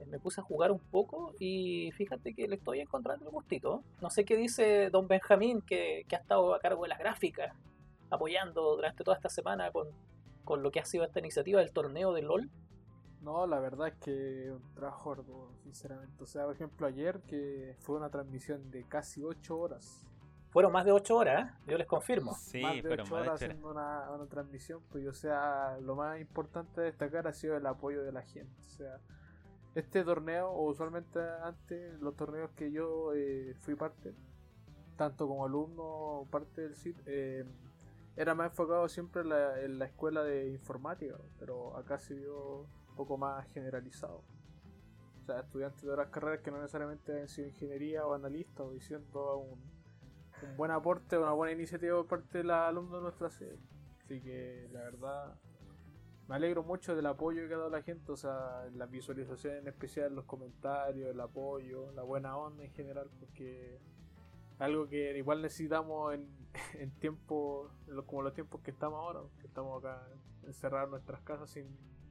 [0.00, 3.82] eh, me puse a jugar un poco y fíjate que le estoy encontrando el gustito.
[4.02, 7.54] No sé qué dice don Benjamín, que, que ha estado a cargo de las gráficas,
[8.10, 9.88] apoyando durante toda esta semana con,
[10.44, 12.50] con lo que ha sido esta iniciativa del torneo de LOL.
[13.22, 16.22] No, la verdad es que un trabajo arduo, sinceramente.
[16.22, 20.04] O sea, por ejemplo, ayer que fue una transmisión de casi 8 horas.
[20.56, 21.54] Fueron más de 8 horas, ¿eh?
[21.66, 22.32] yo les confirmo.
[22.32, 23.42] Sí, más de fueron 8 más de horas ocho horas.
[23.42, 24.80] haciendo una, una transmisión.
[24.90, 28.58] Pues, o sea, lo más importante a destacar ha sido el apoyo de la gente.
[28.62, 28.98] O sea,
[29.74, 34.14] este torneo, o usualmente antes, los torneos que yo eh, fui parte,
[34.96, 37.44] tanto como alumno o parte del SIT, eh,
[38.16, 42.60] era más enfocado siempre en la, en la escuela de informática, pero acá se vio
[42.60, 44.22] un poco más generalizado.
[45.20, 48.70] O sea, estudiantes de otras carreras que no necesariamente han sido ingeniería o analista o
[48.70, 49.75] diciendo un,
[50.42, 53.58] un buen aporte, una buena iniciativa por parte de los alumnos de nuestra sede.
[54.04, 55.34] Así que la verdad
[56.28, 59.68] me alegro mucho del apoyo que ha dado la gente, o sea, las visualizaciones en
[59.68, 63.78] especial, los comentarios, el apoyo, la buena onda en general, porque
[64.58, 66.28] algo que igual necesitamos en,
[66.80, 66.90] en
[67.88, 70.06] lo- como los tiempos que estamos ahora, que estamos acá
[70.44, 71.66] encerrados en nuestras casas sin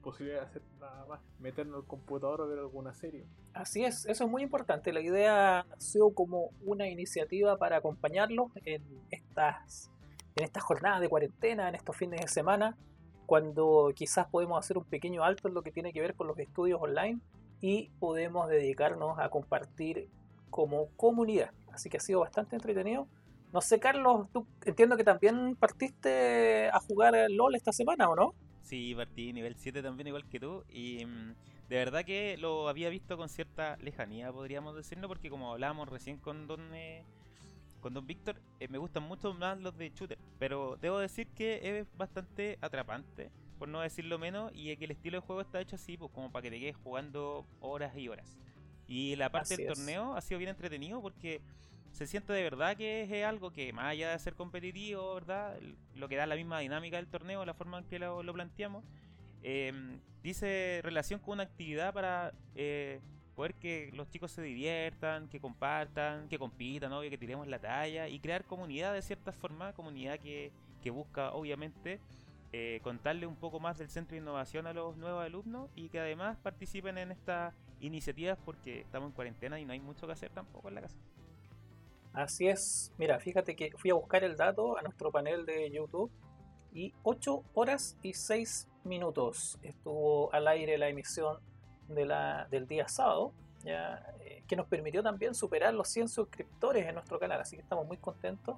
[0.05, 3.25] posibilidad de hacer nada más, meternos al computador o ver alguna serie.
[3.53, 4.93] Así es, eso es muy importante.
[4.93, 9.89] La idea nació como una iniciativa para acompañarlos en estas,
[10.35, 12.77] en estas jornadas de cuarentena, en estos fines de semana,
[13.25, 16.37] cuando quizás podemos hacer un pequeño alto en lo que tiene que ver con los
[16.37, 17.19] estudios online
[17.59, 20.07] y podemos dedicarnos a compartir
[20.51, 21.49] como comunidad.
[21.73, 23.07] Así que ha sido bastante entretenido.
[23.51, 28.35] No sé, Carlos, tú entiendo que también partiste a jugar LOL esta semana, ¿o no?
[28.65, 31.35] Sí, partí nivel 7 también igual que tú y mm,
[31.69, 36.17] de verdad que lo había visto con cierta lejanía, podríamos decirlo, porque como hablábamos recién
[36.19, 37.05] con Don eh,
[37.79, 41.79] con Don Víctor, eh, me gustan mucho más los de shooter, pero debo decir que
[41.79, 45.75] es bastante atrapante, por no decirlo menos, y que el estilo de juego está hecho
[45.75, 48.39] así, pues como para que te quedes jugando horas y horas.
[48.87, 49.67] Y la parte Así del es.
[49.67, 51.43] torneo ha sido bien entretenido porque
[51.95, 55.57] se siente de verdad que es algo que más allá de ser competitivo, ¿verdad?
[55.95, 58.83] Lo que da la misma dinámica del torneo, la forma en que lo, planteamos,
[59.43, 59.71] eh,
[60.21, 62.99] dice relación con una actividad para eh,
[63.33, 68.09] poder que los chicos se diviertan, que compartan, que compitan, obvio, que tiremos la talla
[68.09, 70.51] y crear comunidad de cierta forma, comunidad que,
[70.83, 72.01] que busca obviamente
[72.51, 76.01] eh, contarle un poco más del centro de innovación a los nuevos alumnos y que
[76.01, 80.31] además participen en estas iniciativas porque estamos en cuarentena y no hay mucho que hacer
[80.31, 80.97] tampoco en la casa.
[82.15, 82.93] Así es.
[82.97, 86.09] Mira, fíjate que fui a buscar el dato a nuestro panel de YouTube
[86.73, 91.37] y 8 horas y 6 minutos estuvo al aire la emisión
[91.89, 93.33] del día sábado,
[93.65, 97.85] eh, que nos permitió también superar los 100 suscriptores en nuestro canal, así que estamos
[97.85, 98.55] muy contentos.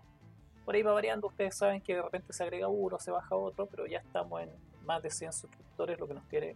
[0.64, 3.66] Por ahí va variando, ustedes saben que de repente se agrega uno, se baja otro,
[3.66, 4.52] pero ya estamos en
[4.86, 6.56] más de 100 suscriptores, lo que nos tiene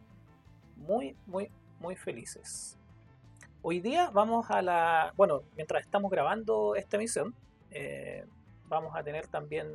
[0.75, 2.77] muy, muy, muy felices.
[3.63, 5.13] Hoy día vamos a la.
[5.15, 7.35] Bueno, mientras estamos grabando esta emisión,
[7.69, 8.25] eh,
[8.67, 9.67] vamos a tener también,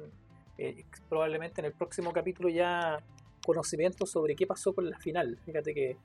[0.59, 2.99] eh, probablemente en el próximo capítulo, ya
[3.45, 5.39] conocimiento sobre qué pasó con la final.
[5.45, 5.97] Fíjate que,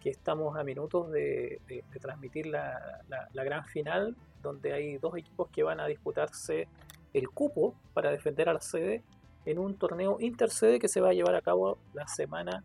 [0.00, 1.60] que estamos a minutos de,
[2.00, 6.66] transmitir la, la- la gran final, donde hay dos equipos que van a disputarse
[7.12, 9.02] el cupo para defender a la sede
[9.44, 12.62] en un torneo intersede que se va a llevar a cabo la semana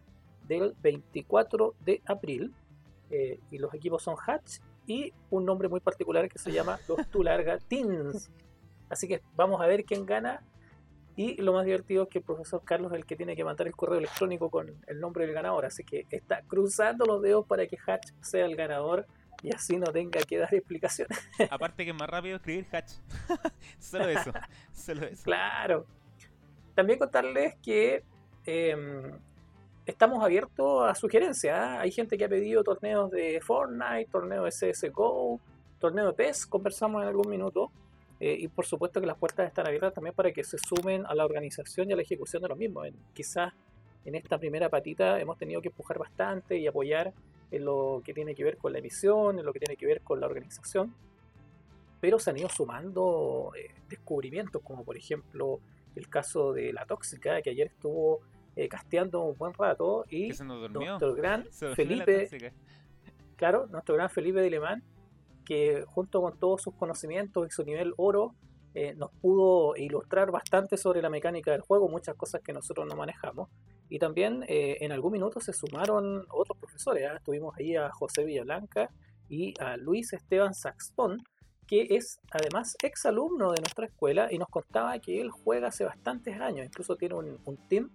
[0.48, 2.54] del 24 de abril
[3.14, 7.08] eh, y los equipos son Hatch y un nombre muy particular que se llama los
[7.12, 8.32] Tularga Teens.
[8.90, 10.44] Así que vamos a ver quién gana.
[11.16, 13.68] Y lo más divertido es que el profesor Carlos es el que tiene que mandar
[13.68, 15.66] el correo electrónico con el nombre del ganador.
[15.66, 19.06] Así que está cruzando los dedos para que Hatch sea el ganador
[19.44, 21.20] y así no tenga que dar explicaciones.
[21.52, 22.94] Aparte que es más rápido escribir hatch.
[23.80, 24.32] solo eso,
[24.72, 25.24] solo eso.
[25.24, 25.86] Claro.
[26.74, 28.04] También contarles que
[28.46, 29.12] eh,
[29.86, 31.58] estamos abiertos a sugerencias.
[31.58, 31.82] ¿ah?
[31.82, 35.40] Hay gente que ha pedido torneos de Fortnite, torneos de CSGO,
[35.80, 37.72] torneo de PES, conversamos en algún minuto.
[38.20, 41.14] Eh, y por supuesto que las puertas están abiertas también para que se sumen a
[41.14, 42.88] la organización y a la ejecución de los mismos.
[43.14, 43.54] Quizás
[44.06, 47.14] en esta primera patita hemos tenido que empujar bastante y apoyar
[47.52, 50.02] en lo que tiene que ver con la emisión, en lo que tiene que ver
[50.02, 50.94] con la organización.
[52.00, 55.60] Pero se han ido sumando eh, descubrimientos, como por ejemplo
[55.96, 58.22] el caso de la tóxica, que ayer estuvo
[58.56, 62.30] eh, casteando un buen rato, y se nos nuestro gran Se Felipe,
[63.36, 64.84] claro, nuestro gran Felipe de Alemán,
[65.46, 68.36] que junto con todos sus conocimientos y su nivel oro,
[68.76, 72.96] eh, nos pudo ilustrar bastante sobre la mecánica del juego, muchas cosas que nosotros no
[72.96, 73.50] manejamos.
[73.88, 77.08] Y también eh, en algún minuto se sumaron otros profesores.
[77.08, 77.20] ¿ah?
[77.24, 78.90] Tuvimos ahí a José Villablanca
[79.30, 81.22] y a Luis Esteban Saxton,
[81.68, 86.40] que es además exalumno de nuestra escuela y nos contaba que él juega hace bastantes
[86.42, 87.92] años, incluso tiene un, un team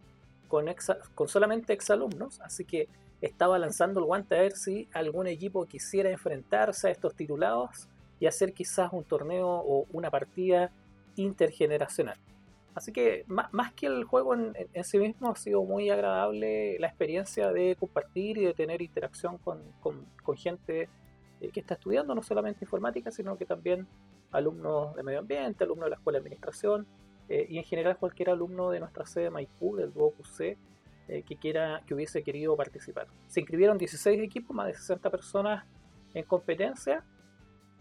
[0.49, 0.67] con,
[1.15, 2.89] con solamente exalumnos, así que
[3.21, 7.89] estaba lanzando el guante a ver si algún equipo quisiera enfrentarse a estos titulados
[8.21, 10.71] y hacer quizás un torneo o una partida
[11.17, 12.19] intergeneracional.
[12.75, 17.51] Así que más, que el juego en, sí mismo ha sido muy agradable la experiencia
[17.51, 19.61] de compartir y de tener interacción con,
[20.37, 20.89] gente
[21.41, 23.89] eh, que está estudiando no solamente informática, sino que también
[24.31, 26.87] alumnos de medio ambiente, alumnos de la escuela de administración
[27.29, 29.93] eh, y en general cualquier alumno de nuestra sede Maipú, del
[30.25, 30.57] C
[31.09, 33.07] eh, que, quiera, que hubiese querido participar.
[33.27, 35.65] Se inscribieron 16 equipos, más de 60 personas
[36.15, 37.05] en competencia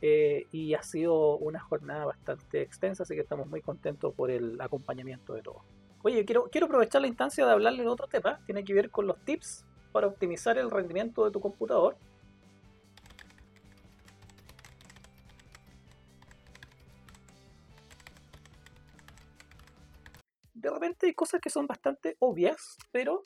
[0.01, 4.60] eh, y ha sido una jornada bastante extensa, así que estamos muy contentos por el
[4.62, 5.63] acompañamiento de todos.
[6.03, 9.07] Oye, quiero, quiero aprovechar la instancia de hablarle de otro tema, tiene que ver con
[9.07, 11.97] los tips para optimizar el rendimiento de tu computador.
[20.67, 23.23] De repente hay cosas que son bastante obvias, pero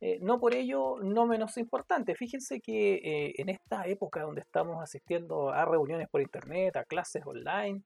[0.00, 2.16] eh, no por ello no menos importantes.
[2.16, 7.26] Fíjense que eh, en esta época donde estamos asistiendo a reuniones por internet, a clases
[7.26, 7.82] online,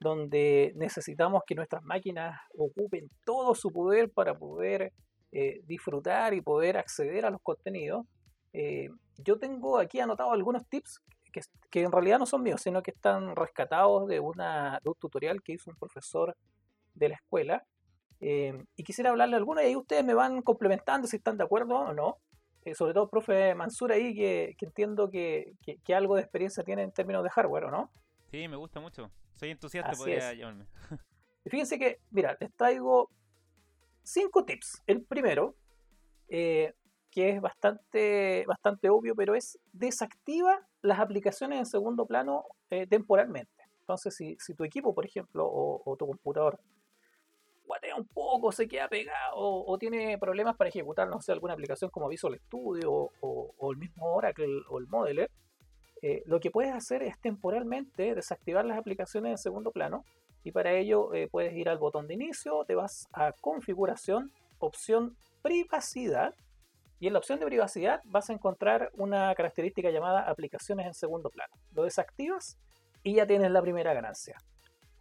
[0.00, 4.92] donde necesitamos que nuestras máquinas ocupen todo su poder para poder
[5.30, 8.06] eh, disfrutar y poder acceder a los contenidos,
[9.18, 11.00] yo tengo aquí anotado algunos tips
[11.32, 11.40] que,
[11.72, 15.42] que, en realidad no son míos, sino que están rescatados de, una, de un tutorial
[15.42, 16.36] que hizo un profesor
[16.94, 17.64] de la escuela
[18.26, 21.76] Em, y quisiera hablarle alguna y ahí ustedes me van complementando si están de acuerdo
[21.76, 22.16] o no.
[22.64, 25.52] Eh, sobre todo, profe Mansur ahí, que, entiendo que,
[25.94, 27.90] algo de experiencia tiene en términos de hardware, ¿o no?
[28.30, 29.10] Sí, me gusta mucho.
[29.34, 30.64] Soy entusiasta, podría llamarme.
[31.50, 33.10] Fíjense que, mira, les traigo
[34.02, 34.82] cinco tips.
[34.86, 35.54] El primero,
[36.28, 36.72] eh,
[37.10, 43.52] que es bastante, bastante obvio, pero es desactiva las aplicaciones en segundo plano eh, temporalmente.
[43.80, 46.58] Entonces, si, tu equipo, por ejemplo, o tu computador
[47.66, 51.90] guatea un poco, se queda pegado o, tiene problemas para ejecutar, no sé, alguna aplicación
[51.90, 55.30] como Visual Studio o, el mismo Oracle o el Modeler,
[56.02, 60.04] eh, lo que puedes hacer es temporalmente desactivar las aplicaciones en segundo plano
[60.42, 65.16] y para ello eh, puedes ir al botón de inicio, te vas a configuración, opción
[65.42, 66.34] privacidad
[67.00, 71.30] y en la opción de privacidad vas a encontrar una característica llamada aplicaciones en segundo
[71.30, 71.54] plano.
[71.72, 72.58] Lo desactivas
[73.02, 74.36] y ya tienes la primera ganancia.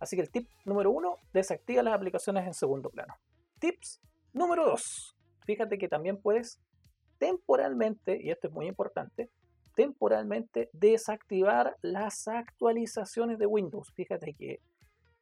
[0.03, 3.15] Así que el tip número uno, desactiva las aplicaciones en segundo plano.
[3.59, 4.01] Tips
[4.33, 6.59] número dos, fíjate que también puedes
[7.19, 9.29] temporalmente, y esto es muy importante,
[9.75, 13.93] temporalmente desactivar las actualizaciones de Windows.
[13.93, 14.59] Fíjate que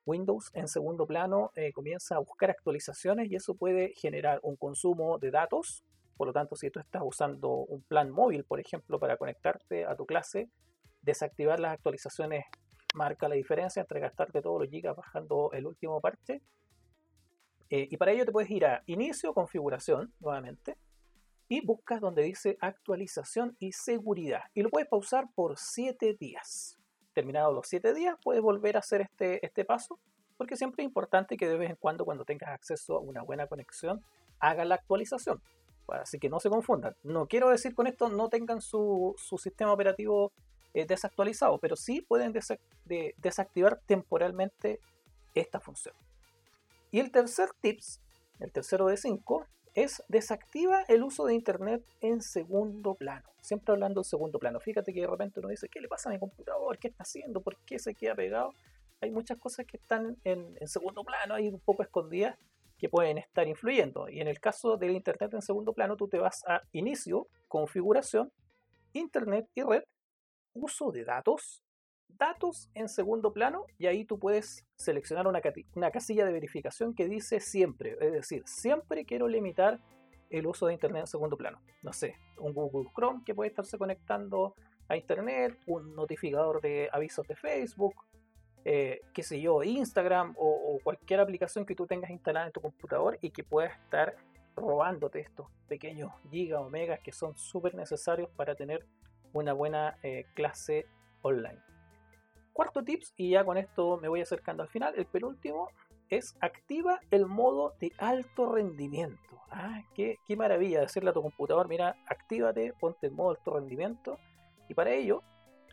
[0.08, 5.20] Windows en segundo plano eh, comienza a buscar actualizaciones y eso puede generar un consumo
[5.20, 5.86] de datos.
[6.18, 9.96] Por lo tanto, si tú estás usando un plan móvil, por ejemplo, para conectarte a
[9.96, 10.50] tu clase,
[11.04, 12.46] desactivar las actualizaciones
[12.94, 16.42] marca la diferencia entre gastarte todos los gigas bajando el último parche.
[17.70, 20.78] Eh, y para ello te puedes ir a inicio, configuración, nuevamente,
[21.48, 24.44] y buscas donde dice actualización y seguridad.
[24.54, 26.78] Y lo puedes pausar por 7 días.
[27.14, 30.00] Terminados los 7 días, puedes volver a hacer este, este paso,
[30.38, 33.48] porque siempre es importante que de vez en cuando, cuando tengas acceso a una buena
[33.48, 34.04] conexión,
[34.40, 35.42] haga la actualización.
[35.88, 36.96] Así que no se confundan.
[37.04, 40.32] No quiero decir con esto no tengan su, su sistema operativo
[40.74, 42.34] eh, desactualizado, pero sí pueden
[43.18, 44.80] desactivar temporalmente
[45.34, 45.96] esta función.
[46.92, 48.02] Y el tercer tips,
[48.40, 53.30] el tercero de 5, es desactiva el uso de internet en segundo plano.
[53.42, 54.60] Siempre hablando en segundo plano.
[54.60, 56.78] Fíjate que de repente uno dice, ¿qué le pasa a mi computador?
[56.78, 57.42] ¿Qué está haciendo?
[57.42, 58.54] ¿Por qué se queda pegado?
[59.00, 62.38] Hay muchas cosas que están en, en segundo plano, ahí un poco escondidas,
[62.78, 64.10] que pueden estar influyendo.
[64.10, 68.32] Y en el caso del internet en segundo plano, tú te vas a inicio, configuración,
[68.94, 69.84] internet y red,
[70.54, 71.64] uso de datos,
[72.10, 75.42] datos en segundo plano y ahí tú puedes seleccionar una,
[75.76, 79.80] una, casilla de verificación que dice siempre, es decir, siempre quiero limitar
[80.30, 81.62] el uso de Internet en segundo plano.
[81.84, 84.56] No sé, un Google Chrome que puede estarse conectando
[84.88, 87.96] a Internet, un notificador de avisos de Facebook,
[88.64, 92.62] eh, qué sé yo, Instagram o, o, cualquier aplicación que tú tengas instalada en tu
[92.62, 94.16] computador y que pueda estar
[94.56, 98.86] robándote estos pequeños gigas o megas que son súper necesarios para tener
[99.34, 100.86] una buena eh, clase
[101.22, 101.60] online.
[102.54, 105.70] Cuarto tips, y ya con esto me voy acercando al final, el penúltimo
[106.10, 109.42] es activa el modo de alto rendimiento.
[109.50, 114.18] Ah, qué, qué maravilla decirle a tu computador, mira, actívate, ponte en modo alto rendimiento.
[114.68, 115.24] Y para ello,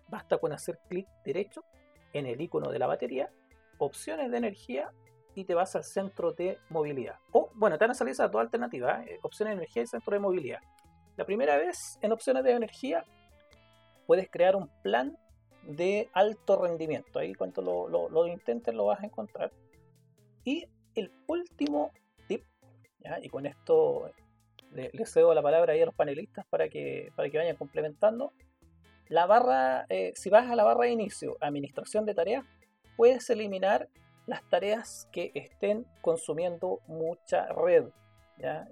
[0.08, 1.64] basta con hacer clic derecho
[2.12, 3.30] en el icono de la batería
[3.78, 4.90] opciones de energía
[5.34, 7.16] y te vas al centro de movilidad.
[7.32, 9.18] O, bueno, te van a salir esas dos alternativas, ¿eh?
[9.22, 10.60] opciones de energía y centro de movilidad.
[11.16, 13.04] La primera vez en opciones de energía
[14.08, 15.18] puedes crear un plan
[15.64, 17.18] de alto rendimiento.
[17.18, 19.52] Ahí cuando lo, lo, intentes lo vas a encontrar.
[20.44, 21.92] Y el último
[22.26, 22.42] tip,
[23.20, 24.10] y con esto
[24.72, 28.32] le, cedo la palabra a los panelistas para que, para que vayan complementando.
[29.08, 32.46] La barra, eh, si vas a la barra de inicio, administración de tareas,
[32.96, 33.90] puedes eliminar
[34.24, 37.90] las tareas que estén consumiendo mucha red.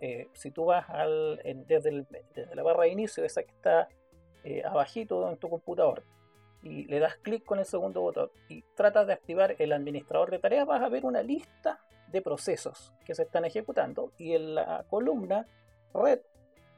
[0.00, 2.06] Eh, si tú vas al, desde,
[2.54, 3.86] la barra de inicio, esa que está
[4.46, 6.04] eh, abajito en tu computador,
[6.62, 10.38] y le das clic con el segundo botón y tratas de activar el administrador de
[10.38, 11.80] tareas, vas a ver una lista
[12.12, 15.46] de procesos que se están ejecutando y en la columna
[15.92, 16.20] red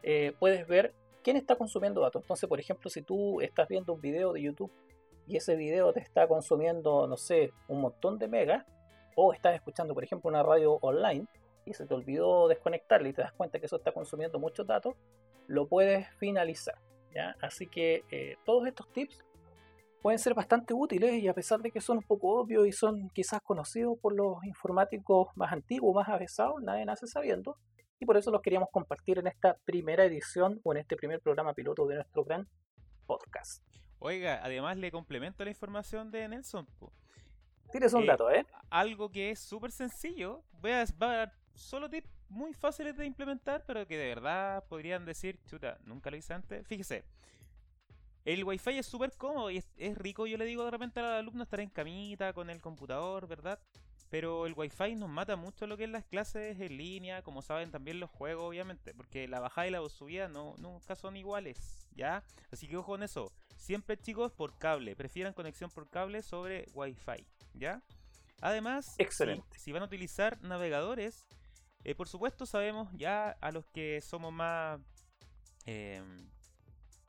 [0.02, 2.22] eh, puedes ver quién está consumiendo datos.
[2.22, 4.72] Entonces, por ejemplo, si tú estás viendo un video de YouTube
[5.26, 8.64] y ese video te está consumiendo, no sé, un montón de megas,
[9.14, 11.26] o estás escuchando, por ejemplo, una radio online
[11.66, 14.94] y se te olvidó desconectarle y te das cuenta que eso está consumiendo muchos datos,
[15.48, 16.76] lo puedes finalizar.
[17.14, 17.36] ¿Ya?
[17.40, 19.24] Así que eh, todos estos tips
[20.02, 23.08] pueden ser bastante útiles y a pesar de que son un poco obvios y son
[23.10, 27.56] quizás conocidos por los informáticos más antiguos, más avesados, nadie nace sabiendo.
[28.00, 31.52] Y por eso los queríamos compartir en esta primera edición o en este primer programa
[31.52, 32.48] piloto de nuestro gran
[33.06, 33.64] podcast.
[33.98, 36.66] Oiga, además le complemento la información de Nelson.
[37.72, 38.46] Tienes un eh, dato, ¿eh?
[38.70, 40.44] Algo que es súper sencillo.
[40.60, 45.38] Voy a, dar solo tips muy fáciles de implementar, pero que de verdad podrían decir,
[45.46, 46.66] chuta, nunca lo hice antes.
[46.66, 47.04] Fíjese,
[48.24, 51.42] el wifi es súper cómodo y es, rico, yo le digo de repente al alumno
[51.42, 53.58] estar en camita con el computador, ¿verdad?
[54.10, 57.70] Pero el wifi nos mata mucho lo que es las clases en línea, como saben
[57.70, 62.24] también los juegos, obviamente, porque la bajada y la subida no, nunca son iguales, ¿ya?
[62.50, 63.32] Así que ojo con eso.
[63.56, 67.82] Siempre chicos por cable, prefieran conexión por cable sobre wifi, ¿ya?
[68.40, 68.94] Además,
[69.56, 71.26] Si, van a utilizar navegadores,
[71.88, 74.78] eh, por supuesto sabemos ya a los que somos más...
[75.64, 76.02] Eh,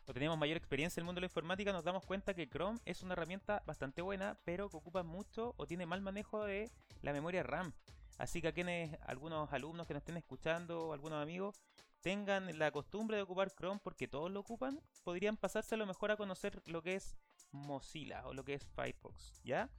[0.06, 2.80] o tenemos mayor experiencia en el mundo de la informática, nos damos cuenta que Chrome
[2.86, 6.72] es una herramienta bastante buena, pero que ocupa mucho o tiene mal manejo de
[7.02, 7.74] la memoria RAM.
[8.18, 11.60] Así que a quienes, algunos alumnos que nos estén escuchando, o algunos amigos,
[12.00, 16.12] tengan la costumbre de ocupar Chrome porque todos lo ocupan, podrían pasarse a lo mejor
[16.12, 17.18] a conocer lo que es
[17.52, 19.70] Mozilla o lo que es Firefox, ¿ya?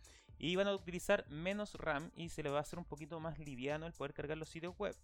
[0.40, 3.38] Y van a utilizar menos RAM y se les va a hacer un poquito más
[3.38, 4.96] liviano el poder cargar los sitios web.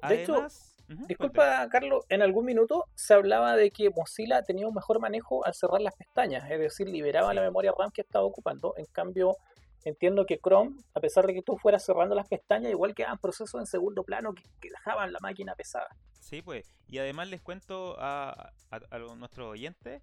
[0.00, 5.44] Además, Disculpa, Carlos, en algún minuto se hablaba de que Mozilla tenía un mejor manejo
[5.44, 8.72] al cerrar las pestañas, es decir, liberaba la memoria RAM que estaba ocupando.
[8.76, 9.36] En cambio,
[9.84, 13.60] entiendo que Chrome, a pesar de que tú fueras cerrando las pestañas, igual quedaban procesos
[13.60, 15.88] en segundo plano que, dejaban la máquina pesada.
[16.20, 16.72] Sí, pues.
[16.86, 20.02] Y además les cuento a, a, nuestros oyentes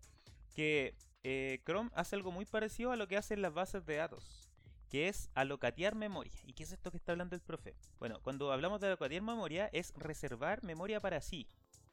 [0.54, 4.43] que eh, Chrome hace algo muy parecido a lo que hacen las bases de datos
[4.94, 6.40] que es alocatear memoria.
[6.46, 7.76] ¿Y qué es esto que está hablando el profe?
[7.98, 11.48] Bueno, cuando hablamos de alocatear memoria es reservar memoria para sí,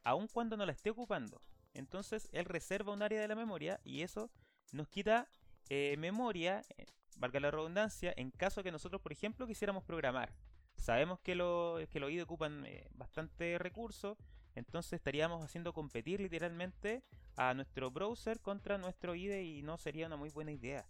[0.05, 1.41] aun cuando no la esté ocupando.
[1.73, 4.31] Entonces él reserva un área de la memoria y eso
[4.73, 5.31] nos quita
[5.71, 6.85] eh, memoria, eh,
[7.17, 10.35] valga la redundancia, en caso que nosotros, por ejemplo, quisiéramos programar.
[10.77, 14.19] Sabemos que, lo, que los IDE ocupan eh, bastante recursos,
[14.55, 17.03] entonces estaríamos haciendo competir literalmente
[17.39, 20.85] a nuestro browser contra nuestro IDE y no sería una muy buena idea.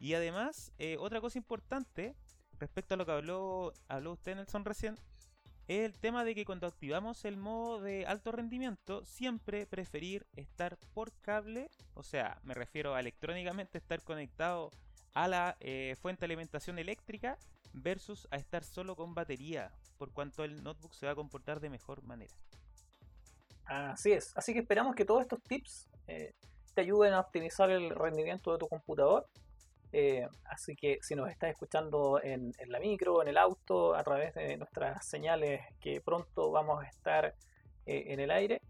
[0.00, 2.14] Y además, eh, otra cosa importante
[2.58, 4.96] respecto a lo que habló, habló usted, Nelson, recién,
[5.68, 10.78] es el tema de que cuando activamos el modo de alto rendimiento, siempre preferir estar
[10.94, 14.70] por cable, o sea, me refiero a electrónicamente estar conectado
[15.14, 17.38] a la eh, fuente de alimentación eléctrica
[17.74, 21.70] versus a estar solo con batería, por cuanto el notebook se va a comportar de
[21.70, 22.34] mejor manera.
[23.66, 26.32] Así es, así que esperamos que todos estos tips eh,
[26.74, 29.28] te ayuden a optimizar el rendimiento de tu computador
[29.92, 34.34] eh, así que si nos estás escuchando en, la micro, en el auto, a través
[34.34, 37.34] de nuestras señales que pronto vamos a estar
[37.86, 38.60] eh, en el aire,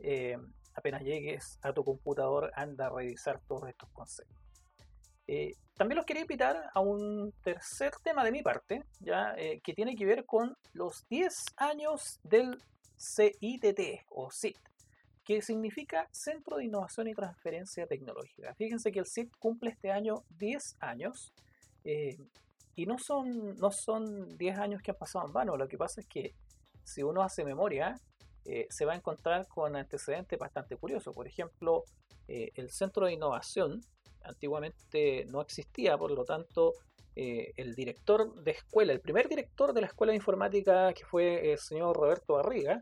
[0.00, 0.36] eh,
[0.74, 4.36] apenas llegues a tu computador, anda a revisar todos estos conceptos.
[5.76, 10.06] también los quería invitar a un tercer tema de mi parte, ya que tiene que
[10.06, 12.62] ver con los 10 años del
[12.98, 14.58] CITT o CIT,
[15.28, 18.54] que significa Centro de Innovación y Transferencia Tecnológica.
[18.54, 21.34] Fíjense que el CIT cumple este año 10 años
[21.84, 22.16] eh,
[22.74, 26.00] y no son, no son 10 años que han pasado en vano, lo que pasa
[26.00, 26.34] es que
[26.82, 28.00] si uno hace memoria,
[28.46, 31.14] eh, se va a encontrar con antecedentes bastante curiosos.
[31.14, 31.84] Por ejemplo,
[32.26, 33.82] eh, el Centro de Innovación
[34.22, 36.72] antiguamente no existía, por lo tanto,
[37.14, 41.58] el director de escuela, el primer director de la Escuela de Informática, que fue el
[41.58, 42.80] señor Roberto Barriga,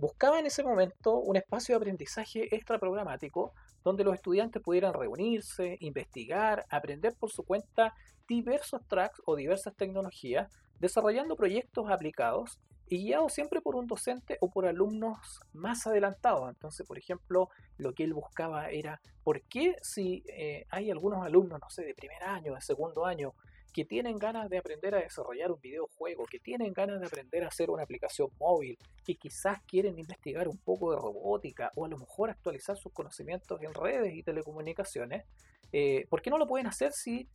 [0.00, 3.52] buscaba en ese momento un espacio de aprendizaje extra programático
[3.84, 7.94] donde los estudiantes pudieran reunirse, investigar, aprender por su cuenta
[8.26, 14.50] diversos tracks o diversas tecnologías, desarrollando proyectos aplicados y guiados siempre por un docente o
[14.50, 16.48] por alumnos más adelantados.
[16.48, 21.60] Entonces, por ejemplo, lo que él buscaba era, ¿por qué si eh, hay algunos alumnos,
[21.60, 23.34] no sé, de primer año, de segundo año,
[23.72, 27.48] que tienen ganas de aprender a desarrollar un videojuego, que tienen ganas de aprender a
[27.48, 31.98] hacer una aplicación móvil, que quizás quieren investigar un poco de robótica o a lo
[31.98, 35.24] mejor actualizar sus conocimientos en redes y telecomunicaciones,
[35.72, 37.28] eh, ¿por qué no lo pueden hacer si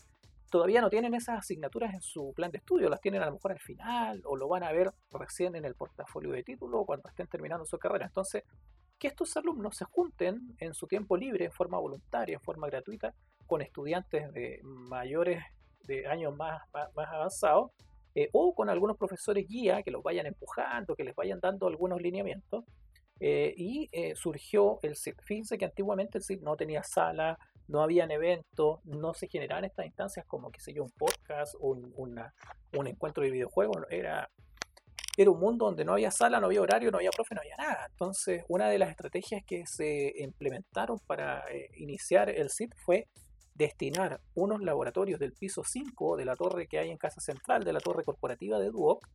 [0.49, 2.89] todavía no tienen esas asignaturas en su plan de estudio?
[2.89, 5.75] Las tienen a lo mejor al final o lo van a ver recién en el
[5.75, 8.05] portafolio de título cuando estén terminando su carrera.
[8.05, 8.43] Entonces,
[8.99, 13.13] que estos alumnos se junten en su tiempo libre, en forma voluntaria, en forma gratuita,
[13.45, 15.43] con estudiantes de mayores
[15.85, 17.71] de años más, más, avanzados,
[18.13, 22.01] eh, o con algunos profesores guía que los vayan empujando, que les vayan dando algunos
[22.01, 22.63] lineamientos.
[23.19, 25.15] Eh, y eh, surgió el CID.
[25.23, 29.85] Fíjense que antiguamente el CID no tenía sala, no habían eventos, no se generaban estas
[29.85, 33.77] instancias como, qué sé yo, un podcast, un, un encuentro de videojuegos.
[33.89, 34.29] Era,
[35.17, 37.55] era un mundo donde no había sala, no había horario, no había profe, no había
[37.57, 37.87] nada.
[37.89, 41.45] Entonces, una de las estrategias que se implementaron para
[41.77, 43.07] iniciar el CID fue
[43.55, 47.73] destinar unos laboratorios del piso 5 de la torre que hay en Casa Central, de
[47.73, 49.07] la torre corporativa de Duoc,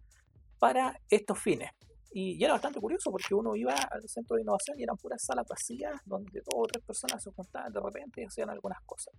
[0.59, 1.71] para estos fines.
[2.13, 5.47] Y, era bastante curioso porque uno iba al centro de innovación y eran puras salas
[5.47, 9.15] vacías donde dos o tres personas se juntaban de repente y hacían algunas cosas.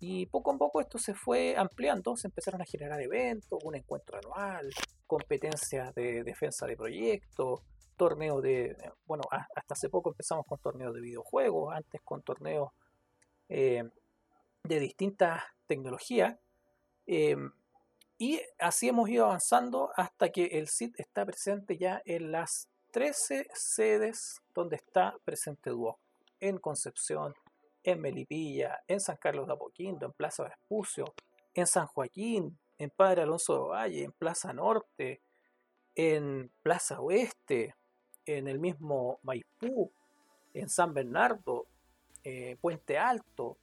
[0.00, 4.18] Y poco a poco esto se fue ampliando, se empezaron a generar eventos, un encuentro
[4.18, 4.70] anual,
[5.06, 7.60] competencias de defensa de proyectos,
[7.96, 8.76] torneos de,
[9.06, 12.70] bueno, hasta hace poco empezamos con torneos de videojuegos, antes con torneos
[13.48, 13.84] eh,
[14.64, 16.38] de distintas tecnologías.
[17.06, 17.52] Em,
[18.18, 23.46] y así hemos ido avanzando hasta que el SIT está presente ya en las 13
[23.52, 25.98] sedes donde está presente Duoc.
[26.40, 27.34] En Concepción,
[27.82, 31.14] en Melipilla, en San Carlos de Apoquindo, en Plaza Vespucio,
[31.54, 35.20] en San Joaquín, en Padre Alonso de Valle, en Plaza Norte,
[35.94, 37.74] en Plaza Oeste,
[38.26, 39.92] en el mismo Maipú,
[40.54, 41.66] en San Bernardo,
[42.22, 43.58] eh, Puente Alto,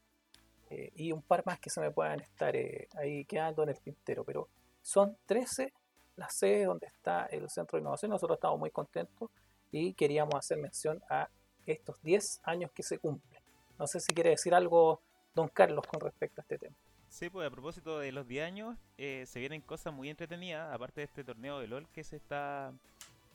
[0.71, 3.79] eh, y un par más que se me puedan estar eh, ahí quedando en el
[3.81, 4.47] tintero, pero
[4.81, 5.73] son 13
[6.15, 8.09] las sedes donde está el centro de innovación.
[8.09, 9.29] Nosotros estamos muy contentos
[9.69, 11.29] y queríamos hacer mención a
[11.65, 13.41] estos 10 años que se cumplen.
[13.77, 15.01] No sé si quiere decir algo,
[15.35, 16.75] don Carlos, con respecto a este tema.
[17.09, 21.01] Sí, pues a propósito de los 10 años, eh, se vienen cosas muy entretenidas, aparte
[21.01, 22.71] de este torneo de LOL que se está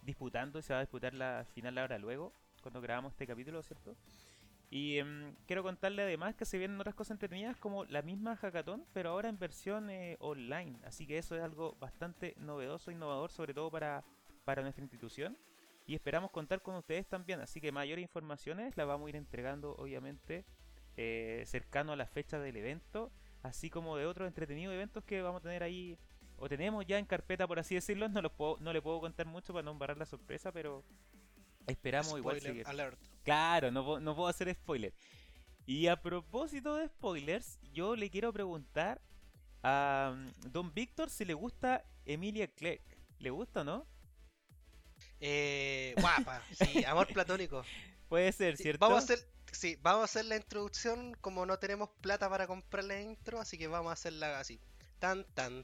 [0.02, 2.32] disputando y se va a disputar la final ahora luego,
[2.62, 3.94] cuando grabamos este capítulo, ¿cierto?
[4.70, 8.84] Y em, quiero contarle además que se vienen otras cosas entretenidas como la misma hackathon,
[8.92, 10.78] pero ahora en versión eh, online.
[10.84, 14.04] Así que eso es algo bastante novedoso, innovador, sobre todo para,
[14.44, 15.38] para nuestra institución.
[15.86, 17.40] Y esperamos contar con ustedes también.
[17.40, 20.44] Así que mayores informaciones las vamos a ir entregando, obviamente,
[20.96, 23.12] eh, cercano a la fecha del evento.
[23.42, 25.96] Así como de otros entretenidos eventos que vamos a tener ahí,
[26.38, 28.08] o tenemos ya en carpeta, por así decirlo.
[28.08, 30.82] No, los puedo, no le puedo contar mucho para no embarrar la sorpresa, pero
[31.66, 32.64] Esperamos igual seguir.
[33.26, 34.94] Claro, no, no puedo hacer spoiler.
[35.66, 39.02] Y a propósito de spoilers, yo le quiero preguntar
[39.64, 42.82] a mm, Don Víctor si le gusta Emilia Clark.
[43.18, 43.86] ¿Le gusta o no?
[45.18, 47.64] Eh, guapa, sí, amor platónico.
[48.08, 48.78] Puede ser, ¿cierto?
[48.78, 52.84] Vamos a hacer, sí, vamos a hacer la introducción como no tenemos plata para comprar
[52.84, 54.60] la intro, así que vamos a hacerla así.
[54.98, 55.62] Tan tan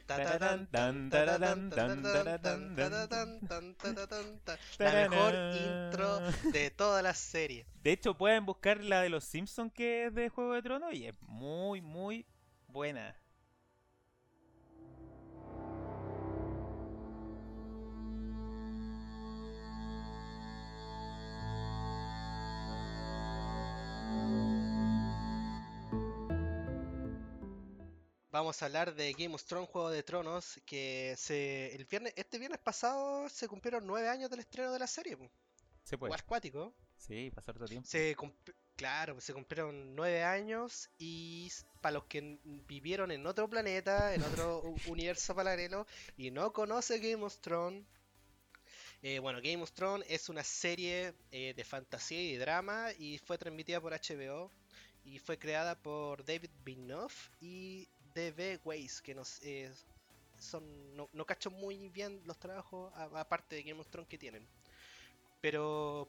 [4.78, 6.20] la mejor intro
[6.52, 7.66] de toda la serie.
[7.82, 11.06] De hecho, pueden buscar la de los Simpsons que es de Juego de Tronos y
[11.06, 12.26] es muy, muy
[12.68, 13.16] buena.
[28.32, 32.38] Vamos a hablar de Game of Thrones, Juego de Tronos, que se, el viernes, este
[32.38, 35.18] viernes pasado se cumplieron nueve años del estreno de la serie.
[35.84, 36.14] Se puede.
[36.14, 36.72] acuático.
[36.96, 37.86] Sí, pasar todo tiempo.
[37.86, 38.16] Se
[38.74, 41.52] claro, se cumplieron nueve años y
[41.82, 47.22] para los que vivieron en otro planeta, en otro universo paralelo y no conoce Game
[47.22, 47.84] of Thrones,
[49.02, 53.36] eh, bueno, Game of Thrones es una serie eh, de fantasía y drama y fue
[53.36, 54.50] transmitida por HBO
[55.04, 59.72] y fue creada por David Benioff y DB Ways, que nos eh,
[60.38, 64.46] son no, no, cacho muy bien los trabajos aparte de Game of Thrones que tienen.
[65.40, 66.08] Pero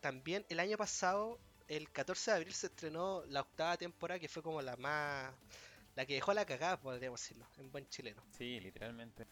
[0.00, 4.42] también el año pasado, el 14 de abril se estrenó la octava temporada que fue
[4.42, 5.32] como la más
[5.96, 8.22] la que dejó la cagada, podríamos decirlo, en buen chileno.
[8.36, 9.26] Sí, literalmente.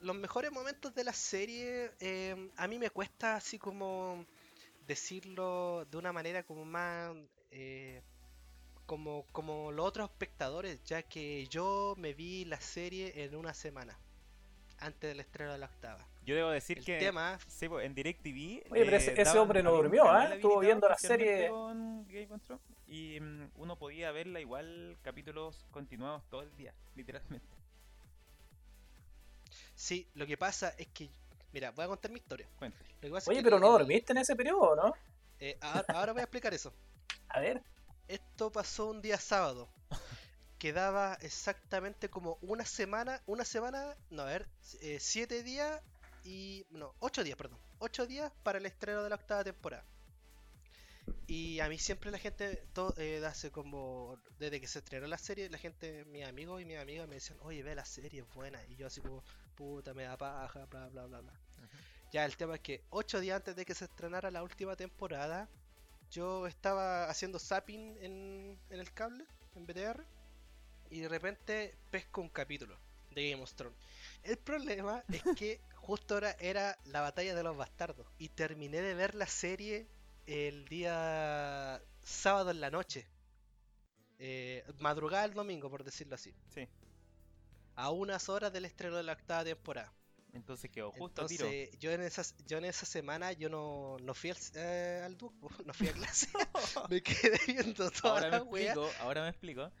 [0.00, 4.26] Los mejores momentos de la serie, eh, a mí me cuesta así como
[4.86, 7.14] decirlo de una manera como más
[7.50, 8.02] eh,
[8.88, 13.98] como, como los otros espectadores, ya que yo me vi la serie en una semana
[14.78, 16.06] antes del estreno de la octava.
[16.24, 18.64] Yo debo decir El que tema, sí, pues, en DirecTV.
[18.70, 20.34] Oye, pero ese- ese daban- hombre no durmió, ¿ah?
[20.34, 21.48] Estuvo viendo la serie.
[21.50, 26.72] con Game of Thrones, y mm, uno podía verla igual capítulos continuados todo el día,
[26.96, 27.46] literalmente.
[29.74, 31.10] sí, lo que pasa es que,
[31.52, 32.48] mira, voy a contar mi historia.
[33.26, 34.94] Oye, que pero no dormiste en ese periodo, ¿no?
[35.40, 36.72] eh, ahora, ahora voy a explicar eso.
[37.28, 37.62] A ver.
[38.08, 39.68] Esto pasó un día sábado.
[40.58, 44.48] Quedaba exactamente como una semana, una semana, no, a ver,
[44.80, 45.80] eh, siete días
[46.24, 49.84] y, no, ocho días, perdón, ocho días para el estreno de la octava temporada.
[51.26, 55.18] Y a mí siempre la gente, todo, eh, hace como, desde que se estrenó la
[55.18, 58.34] serie, la gente, mis amigos y mis amigas me decían, oye, ve la serie, es
[58.34, 58.64] buena.
[58.66, 59.22] Y yo así como,
[59.54, 61.32] puta, me da paja, bla, bla, bla, bla.
[62.12, 65.48] Ya, el tema es que ocho días antes de que se estrenara la última temporada,
[66.10, 70.04] yo estaba haciendo zapping en, en el cable, en BTR,
[70.90, 72.76] y de repente pesco un capítulo
[73.10, 73.78] de Game of Thrones.
[74.22, 78.94] El problema es que justo ahora era la batalla de los bastardos, y terminé de
[78.94, 79.86] ver la serie
[80.26, 83.06] el día sábado en la noche.
[84.18, 86.34] Eh, madrugada el domingo, por decirlo así.
[86.52, 86.68] Sí.
[87.76, 89.92] A unas horas del estreno de la octava temporada.
[90.34, 91.46] Entonces quedó justo a tiro.
[91.46, 95.16] Entonces, yo en esa, yo en esa semana yo no, no fui al, eh, al
[95.66, 96.28] no fui a clase.
[96.90, 98.72] me quedé viendo toda Ahora me wea.
[98.72, 99.72] explico, ahora me explico.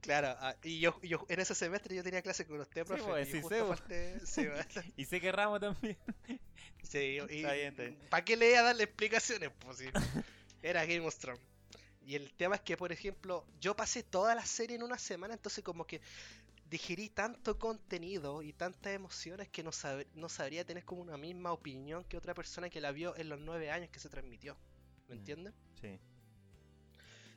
[0.00, 3.02] Claro, ah, y yo, yo en ese semestre yo tenía clase con usted, profe.
[3.02, 4.64] pues, y sí justo sé, sí, bueno,
[4.96, 5.96] Y sé que Ramo también.
[6.82, 7.98] sí, y, Está bien, está bien.
[8.08, 9.50] ¿Para qué le iba a darle explicaciones?
[9.58, 9.86] Pues sí.
[10.62, 11.42] Era Game of Thrones.
[12.06, 15.34] Y el tema es que, por ejemplo, yo pasé toda la serie en una semana,
[15.34, 16.00] entonces como que
[16.70, 21.52] digerí tanto contenido y tantas emociones que no, sab- no sabría tener como una misma
[21.52, 24.56] opinión que otra persona que la vio en los nueve años que se transmitió.
[25.08, 25.18] ¿Me Mm.
[25.18, 25.54] entiendes?
[25.80, 25.98] Sí.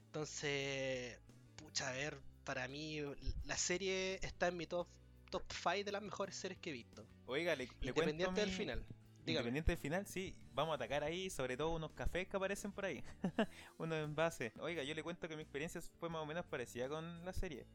[0.07, 1.17] Entonces,
[1.55, 2.99] pucha, a ver, para mí
[3.45, 4.88] la serie está en mi top
[5.30, 7.05] top 5 de las mejores series que he visto.
[7.27, 8.84] Oiga, le, le cuento Independiente del final.
[9.23, 9.32] Dígame.
[9.49, 12.86] Independiente del final, sí, vamos a atacar ahí, sobre todo unos cafés que aparecen por
[12.86, 13.03] ahí,
[13.77, 14.51] unos envases.
[14.57, 17.67] Oiga, yo le cuento que mi experiencia fue más o menos parecida con la serie.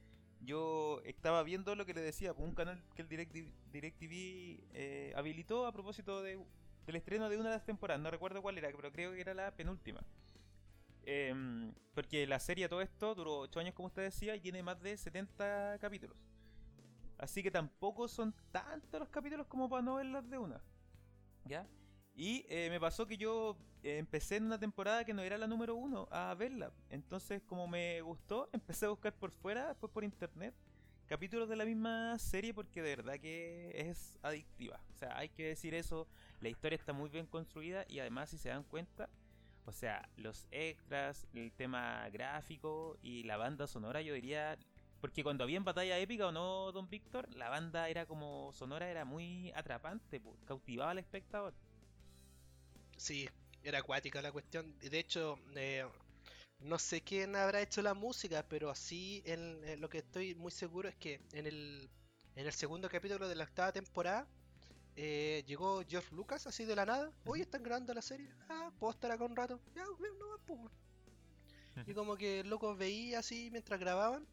[0.44, 5.12] Yo estaba viendo lo que le decía, pues, un canal que el DirecTV, DirecTV eh,
[5.16, 6.38] habilitó a propósito de,
[6.86, 9.34] del estreno de una de las temporadas, no recuerdo cuál era, pero creo que era
[9.34, 10.00] la penúltima.
[11.06, 14.80] Em, porque la serie, todo esto, duró 8 años, como usted decía, y tiene más
[14.80, 16.16] de 70 capítulos.
[17.18, 20.60] Así que tampoco son tantos los capítulos como para no verlas de una.
[21.44, 21.66] ¿Ya?
[22.14, 25.48] Y eh, me pasó que yo eh, empecé en una temporada que no era la
[25.48, 26.72] número uno a verla.
[26.90, 30.54] Entonces, como me gustó, empecé a buscar por fuera, después por internet,
[31.06, 34.80] capítulos de la misma serie porque de verdad que es adictiva.
[34.90, 36.06] O sea, hay que decir eso.
[36.40, 39.08] La historia está muy bien construida y además, si se dan cuenta,
[39.66, 44.56] o sea, los extras, el tema gráfico y la banda sonora, yo diría.
[45.00, 48.88] Porque cuando había en batalla épica o no, Don Víctor, la banda era como sonora,
[48.88, 51.52] era muy atrapante, cautivaba al espectador.
[52.96, 53.28] Sí,
[53.62, 54.76] era acuática la cuestión.
[54.78, 55.84] De hecho, eh,
[56.60, 60.52] no sé quién habrá hecho la música, pero así en, en lo que estoy muy
[60.52, 61.90] seguro es que en el,
[62.36, 64.28] en el segundo capítulo de la octava temporada
[64.96, 67.12] eh, llegó George Lucas así de la nada.
[67.24, 68.30] Oye, están grabando la serie.
[68.48, 69.60] Ah, puedo estar acá un rato.
[69.74, 70.72] Ya, no, pues.
[71.86, 74.26] Y como que el loco veía así mientras grababan.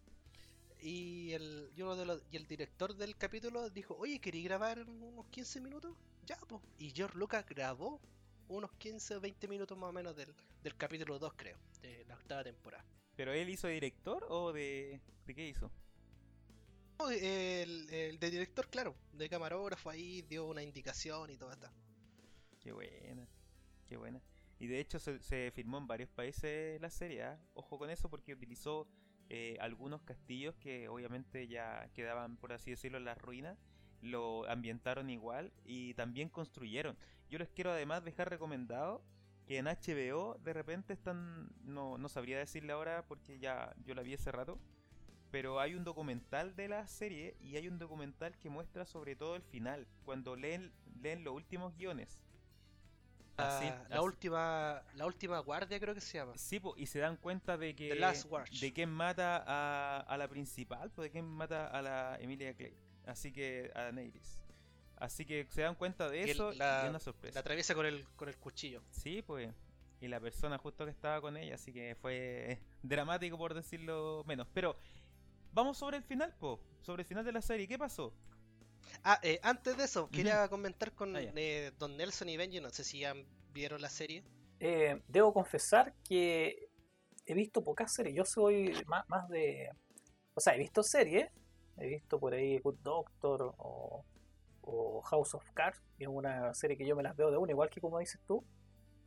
[0.81, 4.79] Y el, y uno de los- y el director del capítulo dijo, oye, ¿queréis grabar
[4.89, 5.95] unos 15 minutos?
[6.23, 6.61] Ya, pues.
[6.77, 8.01] Y George Lucas grabó
[8.55, 10.33] unos 15 o 20 minutos más o menos del,
[10.63, 12.85] del capítulo 2, creo, de la octava temporada.
[13.15, 15.71] ¿Pero él hizo de director o de, de qué hizo?
[16.99, 21.67] No, El, el de director, claro, de camarógrafo ahí dio una indicación y todo esto.
[22.59, 23.27] Qué buena,
[23.87, 24.21] qué buena.
[24.59, 27.39] Y de hecho se, se filmó en varios países la serie, ¿ah?
[27.55, 28.87] ojo con eso porque utilizó
[29.29, 33.57] eh, algunos castillos que obviamente ya quedaban, por así decirlo, en las ruinas,
[34.01, 36.97] lo ambientaron igual y también construyeron.
[37.29, 39.01] Yo les quiero además dejar recomendado
[39.47, 44.01] que en HBO de repente están, no, no sabría decirle ahora porque ya yo la
[44.01, 44.59] vi hace rato,
[45.31, 49.35] pero hay un documental de la serie y hay un documental que muestra sobre todo
[49.35, 50.71] el final, cuando leen,
[51.01, 52.19] leen los últimos guiones.
[53.37, 56.33] Así- Ah, la así- última la última guardia creo que se llama.
[56.37, 57.89] Sí, po, y se dan cuenta de que
[58.59, 62.75] de quién mata a, a la principal, pues de quién mata a la Emilia Clay,
[63.05, 64.39] así que a Daenerys.
[64.97, 67.35] Así que se dan cuenta de Y el- eso la- y una sorpresa.
[67.35, 68.83] La atraviesa con el con el cuchillo.
[68.91, 69.51] Sí, pues.
[69.99, 74.47] Y la persona justo que estaba con ella, así que fue dramático por decirlo menos.
[74.53, 74.75] Pero
[75.53, 78.13] vamos sobre el final, po, sobre el final de la serie, ¿qué pasó?
[79.03, 82.69] Ah, eh, antes de eso, quería comentar con Ah, eh, Don Nelson y Benji, no
[82.71, 83.13] sé si ya
[83.53, 84.23] vieron la serie.
[84.59, 86.69] eh, debo confesar que
[87.25, 88.15] he visto pocas series.
[88.15, 89.69] Yo soy más, más de.
[90.35, 91.29] O sea, he visto series.
[91.77, 94.03] He visto por ahí Good Doctor o,
[95.05, 97.69] House of Cards, que es una serie que yo me las veo de una, igual
[97.69, 98.45] que como dices tú.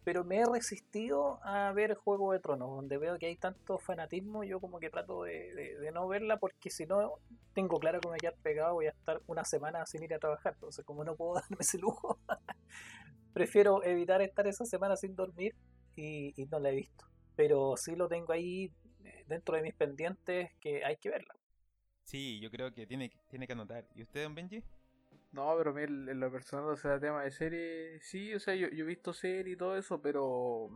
[0.02, 4.44] Pero me he resistido a ver Juego de Tronos, donde veo que hay tanto fanatismo.
[4.44, 7.14] Yo, como que trato de, no verla, porque si no,
[7.54, 8.74] tengo claro que me voy a quedar pegado.
[8.74, 10.52] Voy a estar una semana sin ir a trabajar.
[10.54, 12.18] Entonces, como no puedo darme ese lujo,
[13.32, 15.54] prefiero evitar estar esa semana sin dormir
[15.96, 17.06] y, y no la he visto.
[17.34, 18.70] Pero sí lo tengo ahí
[19.04, 21.34] eh, dentro de mis pendientes que hay que verla.
[22.04, 23.86] Sí, yo creo que tiene, tiene que anotar.
[23.94, 24.62] ¿Y usted, don Benji?
[25.32, 28.40] No, pero a mí en en lo personal, o sea, tema de serie, sí, o
[28.40, 30.70] sea, yo, yo he visto serie y todo eso, pero...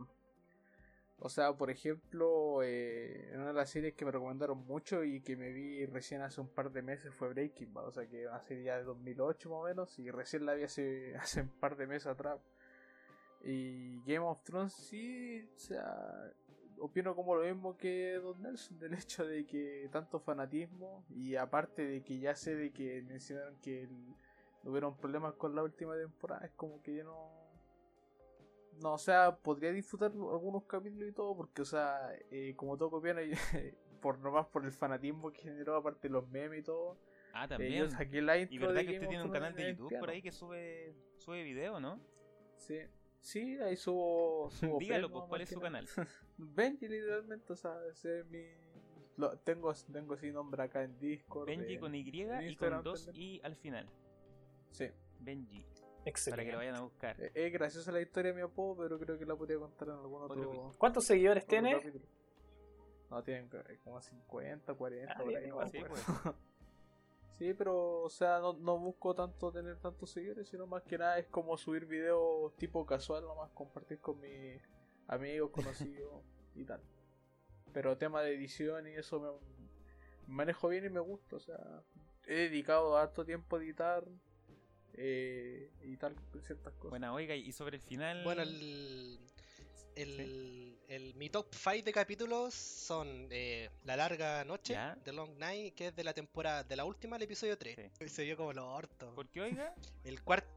[1.21, 5.35] O sea, por ejemplo, eh, una de las series que me recomendaron mucho y que
[5.35, 8.41] me vi recién hace un par de meses fue Breaking Bad, o sea, que una
[8.41, 11.75] serie ya de 2008 más o menos, y recién la vi hace, hace un par
[11.75, 12.39] de meses atrás.
[13.41, 16.33] Y Game of Thrones sí, o sea,
[16.79, 21.85] opino como lo mismo que Don Nelson, del hecho de que tanto fanatismo y aparte
[21.85, 24.15] de que ya sé de que mencionaron que el-
[24.63, 27.39] hubieron problemas con la última temporada, es como que yo no...
[28.81, 32.91] No, o sea, podría disfrutar algunos capítulos y todo, porque, o sea, eh, como todo
[32.91, 33.19] copiano,
[34.01, 36.97] por nomás por el fanatismo que generó, aparte de los memes y todo,
[37.33, 37.83] Ah, eh, también.
[37.83, 40.21] yo saqué la intro Y verdad que usted tiene un canal de YouTube por ahí
[40.21, 41.99] que sube sube video, ¿no?
[42.57, 42.79] Sí,
[43.21, 44.49] sí, ahí subo.
[44.51, 45.87] subo Dígalo, pues, ¿cuál es su canal?
[46.41, 48.43] Benji, literalmente, o sea, ese es mi.
[49.17, 51.47] Lo, tengo, tengo así nombre acá en Discord.
[51.47, 51.99] Benji en- con Y
[52.47, 53.09] y con dos.
[53.13, 53.89] I al final.
[54.71, 54.87] Sí.
[55.19, 56.45] Benji, para Excelente.
[56.45, 57.21] que lo vayan a buscar.
[57.21, 59.95] Eh, Es graciosa la historia de mi apodo, pero creo que la podría contar en
[59.95, 60.75] algún Otro.
[60.77, 61.73] ¿Cuántos seguidores otro tiene?
[61.73, 62.05] capítulo.
[63.09, 63.49] No, tienen
[63.83, 65.79] como 50, 40, Ah, por ahí, no igual, me
[67.39, 71.17] sí, pero, o sea, no, no busco tanto tener tantos seguidores, sino más que nada
[71.17, 74.61] es como subir videos tipo casual, nomás compartir con mis
[75.09, 76.23] amigos, conocidos
[76.55, 76.81] y tal.
[77.73, 79.29] Pero tema de edición y eso me
[80.33, 81.83] manejo bien y me gusta, o sea,
[82.25, 84.03] he dedicado harto tiempo a editar
[84.93, 86.89] eh, y tal, ciertas cosas.
[86.89, 88.23] Bueno, oiga, y sobre el final.
[88.23, 89.19] Bueno, el,
[89.95, 94.97] el, el- mi top 5 de capítulos son eh, La Larga Noche, Ya.
[95.03, 97.91] The Long Night, que es de la temporada, de la última, el episodio 3.
[98.07, 99.13] Se vio como lo orto.
[99.15, 99.73] ¿Por qué, oiga?
[100.03, 100.49] El cuarto,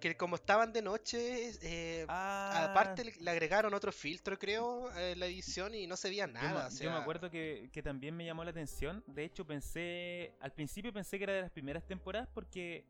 [0.00, 5.00] que como estaban de noche, eh, Ah, aparte le, le agregaron otro filtro, creo, a
[5.16, 6.68] la edición y no se veía yo, nada.
[6.70, 9.02] me, o yo me acuerdo que, que también me llamó la atención.
[9.06, 10.34] De hecho, pensé.
[10.40, 12.84] Al principio pensé que era de las primeras temporadas porque.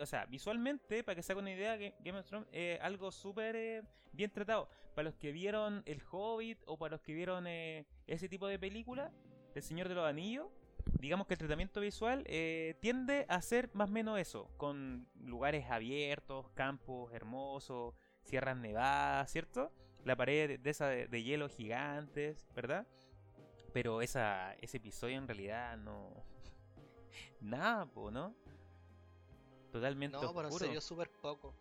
[0.00, 3.12] o sea, visualmente, para que se hagan una idea, Ga- Game of Thrones es algo
[3.12, 3.82] súper eh,
[4.12, 4.68] bien tratado.
[4.94, 8.58] Para los que vieron El Hobbit o para los que vieron eh, ese tipo de
[8.58, 9.10] película,
[9.54, 10.46] El Señor de los Anillos,
[11.02, 15.68] digamos que el tratamiento visual eh, tiende a ser más o menos eso, con lugares
[15.68, 19.72] abiertos, campos hermosos, sierras nevadas, ¿cierto?
[20.04, 22.86] La pared de esa de, de hielo gigantes, ¿verdad?
[23.72, 26.24] Pero esa, ese episodio en realidad no...
[27.40, 28.36] Nada, po, ¿no?
[29.72, 31.52] Totalmente no, pero se vio súper poco.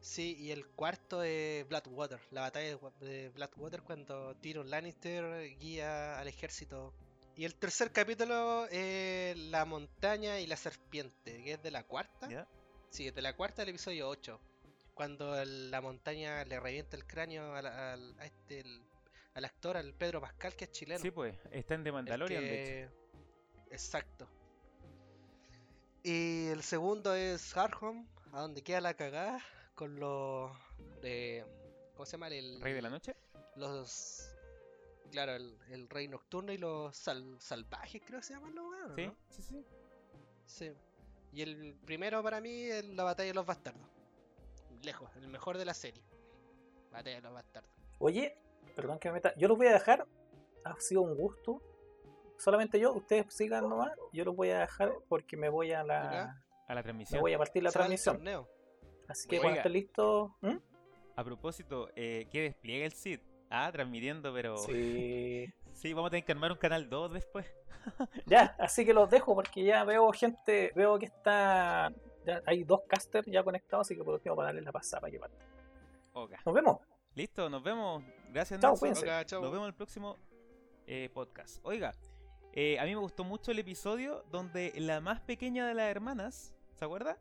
[0.00, 6.26] Sí, y el cuarto es Blackwater, la batalla de Blackwater cuando Tyrion Lannister guía al
[6.26, 6.92] ejército.
[7.36, 12.28] Y el tercer capítulo es La montaña y la serpiente, que es de la cuarta.
[12.28, 12.46] ¿Ya?
[12.90, 14.38] Sí, es de la cuarta del episodio 8.
[14.94, 18.82] Cuando el- la montaña le revienta el cráneo al, al- a este, el-
[19.34, 21.00] al actor, al Pedro Pascal, que es chileno.
[21.00, 22.92] Sí, pues, está en The Mandalorian, de hecho.
[23.68, 24.28] que- Exacto.
[26.02, 29.40] Y el segundo es Hardhome, a donde queda la cagada
[29.74, 30.50] con los
[31.00, 31.44] de
[31.94, 32.28] ¿cómo se llama?
[32.28, 33.14] El Rey de la Noche.
[33.56, 34.29] los
[35.10, 38.94] claro, el, el rey nocturno y los sal- salvajes creo que se llaman los weones,
[38.96, 39.14] Sí, ¿no?
[39.28, 39.64] sí, sí.
[40.46, 40.72] Sí.
[41.32, 43.86] Y el primero para mí es la batalla de los bastardos.
[44.82, 46.02] Lejos, el mejor de la serie.
[46.90, 47.70] Batalla de los bastardos.
[47.98, 48.36] Oye,
[48.74, 49.32] perdón que me meta.
[49.36, 50.06] Yo los voy a dejar.
[50.64, 51.62] Ha sido un gusto.
[52.38, 53.92] Solamente yo, ustedes sigan nomás.
[54.12, 56.42] Yo los voy a dejar porque me voy a la.
[56.66, 57.20] A la Me transmisión.
[57.20, 58.22] voy a partir la transmisión.
[59.08, 59.42] Así que Oiga.
[59.42, 60.36] cuando esté listo.
[60.40, 60.56] ¿Mm?
[61.16, 63.20] A propósito, eh, ¿qué despliegue el Cid?
[63.50, 64.56] Ah, transmitiendo, pero...
[64.58, 65.52] Sí.
[65.72, 67.46] Sí, vamos a tener que armar un canal 2 después.
[68.26, 71.90] Ya, así que los dejo porque ya veo gente, veo que está,
[72.26, 75.10] ya hay dos casters ya conectados, así que por último para darles la pasada para
[75.10, 75.40] que partan.
[76.12, 76.32] Ok.
[76.44, 76.78] Nos vemos.
[77.14, 78.04] Listo, nos vemos.
[78.30, 78.80] Gracias, Chao, Nelson.
[78.80, 79.20] cuídense.
[79.20, 79.40] Ok, chau.
[79.42, 80.16] Nos vemos en el próximo
[80.86, 81.58] eh, podcast.
[81.62, 81.94] Oiga,
[82.52, 86.52] eh, a mí me gustó mucho el episodio donde la más pequeña de las hermanas,
[86.74, 87.16] ¿se acuerda?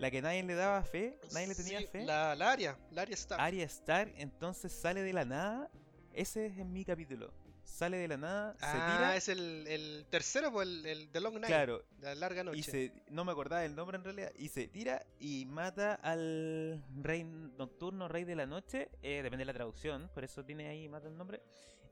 [0.00, 2.04] La que nadie le daba fe, nadie le tenía Sí, fe.
[2.04, 3.36] La, la Aria, la Aria está.
[3.36, 5.70] Arya Stark entonces sale de la nada.
[6.12, 7.32] Ese es mi capítulo.
[7.62, 9.16] sale de la nada, se Ah, tira.
[9.16, 11.46] es el, el tercero, pues el, el The Long Night.
[11.46, 12.58] Claro, La larga noche.
[12.58, 16.82] y se, no me acordaba el nombre en realidad, y se tira y mata al
[17.00, 20.88] rey nocturno, rey de la noche, eh, depende de la traducción, por eso tiene ahí,
[20.88, 21.40] mata el nombre.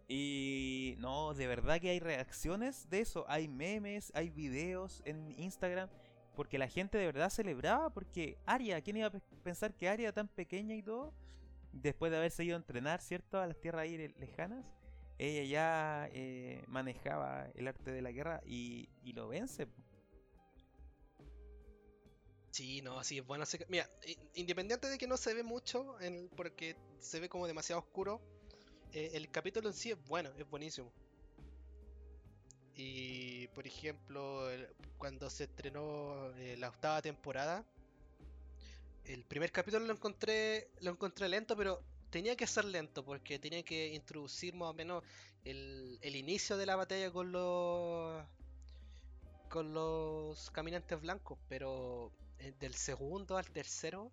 [0.09, 5.89] Y no, de verdad que hay reacciones de eso, hay memes, hay videos en Instagram,
[6.39, 10.13] porque la gente de verdad celebraba, porque Aria, ¿quién iba a pe- pensar que Aria
[10.13, 11.13] tan pequeña y todo,
[11.73, 13.41] después de haberse ido a entrenar, ¿cierto?
[13.41, 14.65] A las tierras ahí le- lejanas,
[15.19, 19.67] ella ya eh, manejaba el arte de la guerra y, y lo vence.
[22.53, 23.45] Sí, no, sí, es bueno.
[23.67, 23.91] Mira,
[24.35, 28.21] independiente de que no se ve mucho, en- porque se ve como demasiado oscuro,
[28.93, 30.93] eh, el capítulo en sí es bueno, es buenísimo.
[32.81, 34.49] Y, por ejemplo,
[34.99, 37.65] cuando se estrenó eh, la octava temporada,
[39.05, 43.65] el primer capítulo lo encontré, lo encontré lento, pero tenía que ser lento porque tenía
[43.65, 45.03] que introducir más o menos
[45.45, 48.25] el, el inicio de la batalla con los
[49.49, 54.13] con los caminantes blancos, pero eh, del segundo al tercero,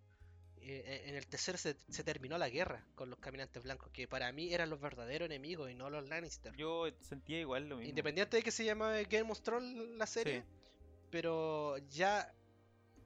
[0.67, 4.31] eh, en el tercero se, se terminó la guerra con los caminantes blancos, que para
[4.31, 6.55] mí eran los verdaderos enemigos y no los Lannister.
[6.55, 7.89] Yo sentía igual lo mismo.
[7.89, 10.47] Independiente de que se llama Game of Thrones la serie, Sí.
[11.11, 12.33] pero ya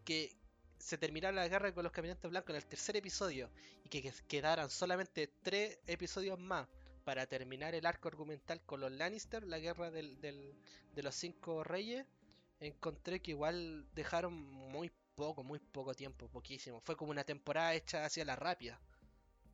[0.05, 0.35] que
[0.77, 3.49] se terminara la guerra con los caminantes blancos en el tercer episodio
[3.83, 6.67] y que que quedaran solamente tres episodios más
[7.03, 10.53] para terminar el arco argumental con los Lannister, la guerra del- del-
[10.95, 12.05] de los cinco reyes,
[12.59, 16.81] encontré que igual dejaron muy poco, muy poco tiempo, poquísimo.
[16.81, 18.79] Fue como una temporada hecha hacia la rápida.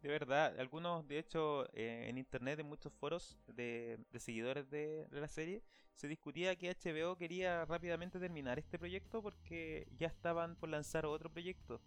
[0.02, 5.08] De verdad, algunos, de hecho, eh, en internet, en muchos foros de, de seguidores de,
[5.08, 5.64] de la serie,
[5.96, 11.30] se discutía que HBO quería rápidamente terminar este proyecto porque ya estaban por lanzar otro
[11.32, 11.82] proyecto.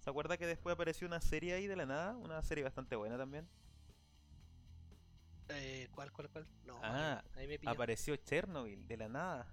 [0.00, 2.16] ¿Se acuerda que después apareció una serie ahí de la nada?
[2.18, 3.48] Una serie bastante buena también.
[5.48, 6.46] Eh, ¿Cuál, cuál, cuál?
[6.64, 7.72] No, Ah, ahí me pilló.
[7.72, 9.46] Apareció Chernobyl, de la nada.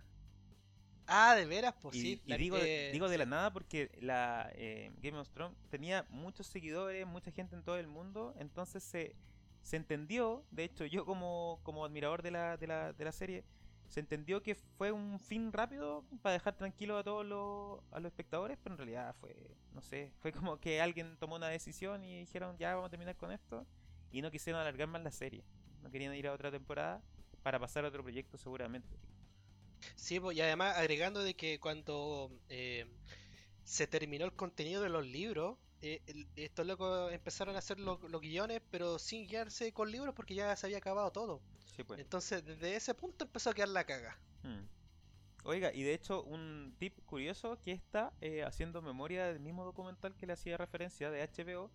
[1.12, 2.22] Ah, de veras, pues y, sí.
[2.26, 6.05] y la- digo, de- digo de la nada porque la eh, Game of Thrones tenía
[6.10, 9.16] muchos seguidores, mucha gente en todo el mundo, entonces se,
[9.62, 13.43] se entendió, de hecho yo como, como admirador de la, de, la, de la serie,
[13.88, 18.12] se entendió que fue un fin rápido para dejar tranquilo a todos los, a los
[18.12, 19.36] espectadores, pero en realidad fue,
[19.74, 23.16] no sé, fue como que alguien tomó una decisión y dijeron ya vamos a terminar
[23.16, 23.66] con esto
[24.12, 25.43] y no quisieron alargar más la serie,
[25.82, 27.01] no querían ir a otra temporada
[27.41, 28.95] para pasar a otro proyecto seguramente.
[29.96, 32.86] Sí, pues, y además agregando de que cuando eh,
[33.64, 38.00] se terminó el contenido de los libros, eh, el- estos locos empezaron a hacer lo-
[38.10, 41.42] los guiones, pero sin guiarse con libros porque ya se había acabado todo.
[41.76, 42.00] Sí, pues.
[42.00, 44.20] Entonces, desde ese punto empezó a quedar la caga.
[44.44, 44.64] Hmm.
[45.46, 50.14] Oiga, y de hecho un tip curioso que está eh, haciendo memoria del mismo documental
[50.16, 51.72] que le hacía referencia de HBO,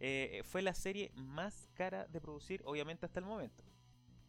[0.00, 3.64] eh, fue la serie más cara de producir, obviamente hasta el momento,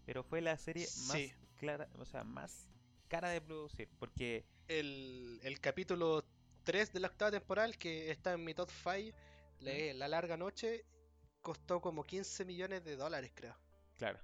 [0.06, 1.18] pero fue la serie más
[1.58, 2.70] clara, o sea, más
[3.08, 6.24] cara de producir, porque El, el capítulo
[6.64, 9.18] 3 de la octava temporal, que está en mi top 5,
[9.60, 10.86] la, la larga noche,
[11.42, 13.56] costó como 15 millones de dólares, creo.
[13.98, 14.20] Claro.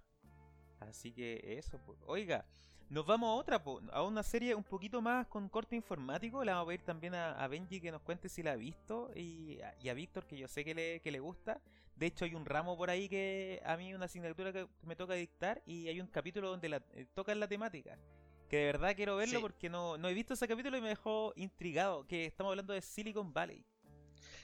[0.79, 1.95] Así que eso, po.
[2.07, 2.45] oiga,
[2.89, 6.43] nos vamos a otra, po, a una serie un poquito más con corte informático.
[6.43, 9.09] Le vamos a pedir también a, a Benji que nos cuente si la ha visto
[9.15, 11.61] y, a- y a Víctor que yo sé que le, que le gusta.
[11.95, 15.13] De hecho hay un ramo por ahí que a mí una asignatura que me toca
[15.13, 17.97] dictar y hay un capítulo donde la, eh, tocan la temática.
[18.54, 19.41] Que de verdad quiero verlo Sí.
[19.41, 22.06] porque no, no he visto ese capítulo y me dejó intrigado.
[22.06, 23.66] Que estamos hablando de Silicon Valley.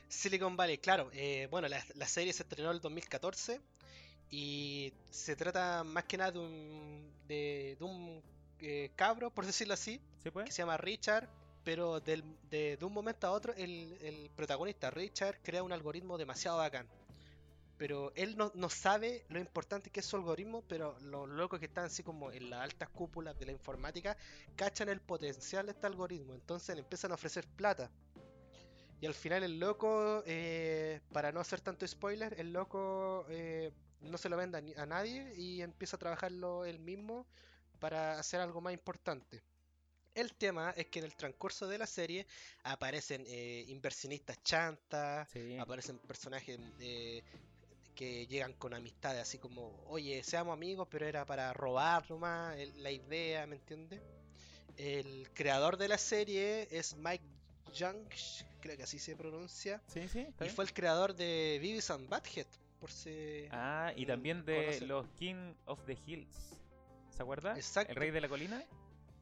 [0.08, 1.12] Silicon Valley, claro.
[1.14, 3.62] eh, bueno, la, la serie se estrenó en el 2014
[4.32, 8.24] y se trata más que nada de un, de, de un
[8.62, 10.48] eh, cabro, por decirlo así, ¿Se puede?
[10.48, 11.30] que se llama Richard,
[11.64, 16.18] pero del- de, de un momento a otro el, el protagonista Richard crea un algoritmo
[16.18, 16.88] demasiado bacán.
[17.80, 21.68] Pero él no, no sabe lo importante que es su algoritmo, pero los locos que
[21.68, 24.18] están así como en las altas cúpulas de la informática
[24.58, 27.90] cachan el potencial de este algoritmo, entonces le empiezan a ofrecer plata.
[29.00, 33.72] Y al final el loco, eh, para no hacer tanto spoiler, el loco eh,
[34.02, 37.26] no se lo vende a, nadie y empieza a trabajarlo él mismo
[37.80, 39.42] para hacer algo más importante.
[40.14, 42.28] El tema es que en el transcurso de la serie
[42.64, 45.58] aparecen eh, inversionistas chantas, Sí.
[45.58, 47.24] aparecen personajes eh,
[48.00, 52.82] que llegan con amistades, así como, oye, seamos amigos, pero era para robar nomás el-
[52.82, 54.00] la idea, ¿me entiendes?
[54.78, 57.26] El creador de la serie es Mike
[57.74, 57.98] Young,
[58.62, 60.56] creo que así se pronuncia, Sí, sí, y bien.
[60.56, 62.48] fue el creador de Beavis and Butthead,
[62.80, 63.48] por si...
[63.52, 66.56] Ah, y también de los King of the Hills.
[67.10, 67.54] ¿Se acuerda?
[67.58, 67.92] Exacto.
[67.92, 68.64] El rey de la colina.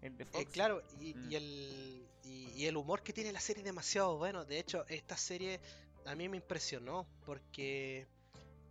[0.04, 0.52] El de Eh, Fox.
[0.52, 1.32] claro, y, Mm.
[1.32, 4.46] y el, y, y el humor que tiene la serie es demasiado bueno.
[4.46, 5.60] De hecho, esta serie
[6.06, 8.06] a mí me impresionó porque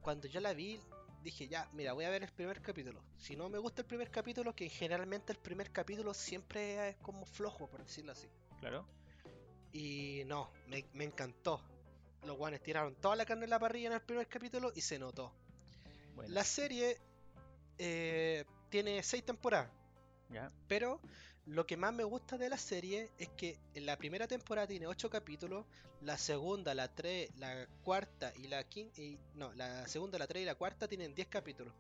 [0.07, 0.79] cuando yo la vi
[1.25, 3.03] dije, ya, mira, voy a ver el primer capítulo.
[3.19, 7.27] Si no me gusta el primer capítulo, que generalmente el primer capítulo siempre es como
[7.27, 8.29] flojo, por decirlo así.
[8.61, 8.87] Claro.
[9.73, 11.61] Y no, me, me encantó.
[12.25, 14.97] Los guanes tiraron toda la carne en la parrilla en el primer capítulo y se
[14.97, 15.33] notó.
[16.15, 16.99] Bueno, La serie
[17.79, 19.73] eh, tiene seis temporadas,
[20.31, 20.53] ya.
[20.69, 21.01] pero
[21.47, 24.87] lo que más me gusta de la serie es que en la primera temporada tiene
[24.87, 25.65] ocho capítulos,
[26.03, 29.01] la segunda, la tres, la cuarta y la quinta,
[29.35, 31.73] no, la segunda, la tres y la cuarta tienen 10 capítulos.